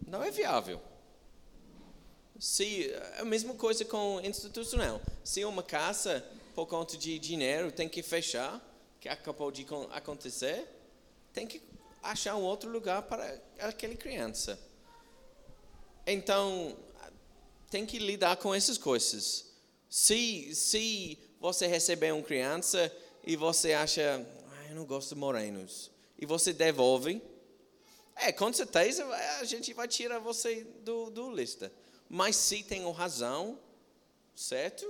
[0.04, 0.82] não é viável.
[2.36, 5.00] Se é a mesma coisa com institucional.
[5.22, 8.60] Se uma casa por conta de dinheiro tem que fechar,
[9.00, 10.73] que acabou de acontecer,
[11.34, 11.60] tem que
[12.02, 14.58] achar um outro lugar para aquela criança.
[16.06, 16.76] Então,
[17.68, 19.52] tem que lidar com essas coisas.
[19.90, 22.90] Se, se você receber uma criança
[23.26, 27.20] e você acha, ah, eu não gosto de morenos, e você devolve,
[28.16, 29.04] é, com certeza
[29.40, 31.72] a gente vai tirar você do, do lista.
[32.08, 33.58] Mas se tem razão,
[34.36, 34.86] certo?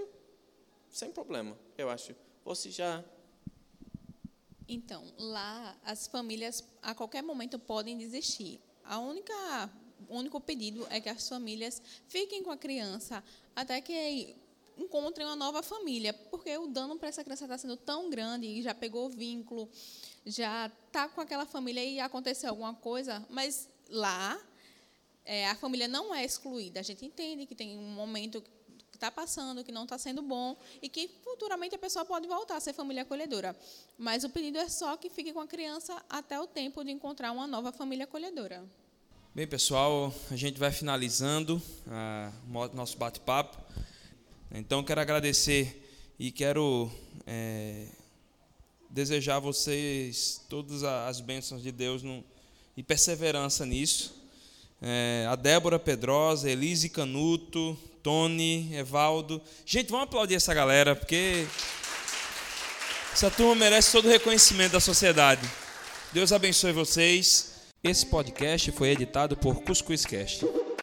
[0.90, 2.14] Sem problema, eu acho.
[2.44, 3.02] Você já
[4.68, 8.60] então, lá as famílias a qualquer momento podem desistir.
[8.84, 9.70] A única
[10.08, 14.36] o único pedido é que as famílias fiquem com a criança até que
[14.76, 18.62] encontrem uma nova família, porque o dano para essa criança está sendo tão grande e
[18.62, 19.68] já pegou o vínculo,
[20.26, 24.40] já está com aquela família e aconteceu alguma coisa, mas lá
[25.24, 26.80] é, a família não é excluída.
[26.80, 28.42] A gente entende que tem um momento
[28.94, 32.56] que está passando, que não está sendo bom e que futuramente a pessoa pode voltar
[32.56, 33.56] a ser família acolhedora.
[33.98, 37.32] Mas o pedido é só que fique com a criança até o tempo de encontrar
[37.32, 38.64] uma nova família acolhedora.
[39.34, 43.58] Bem, pessoal, a gente vai finalizando ah, o nosso bate-papo.
[44.52, 46.88] Então, quero agradecer e quero
[47.26, 47.88] é,
[48.88, 52.22] desejar a vocês todas as bênçãos de Deus no,
[52.76, 54.22] e perseverança nisso.
[54.80, 59.40] É, a Débora Pedrosa, Elise Canuto, Tony, Evaldo.
[59.64, 61.46] Gente, vamos aplaudir essa galera, porque
[63.14, 65.40] essa turma merece todo o reconhecimento da sociedade.
[66.12, 67.54] Deus abençoe vocês.
[67.82, 70.44] Esse podcast foi editado por Cuscuzcast.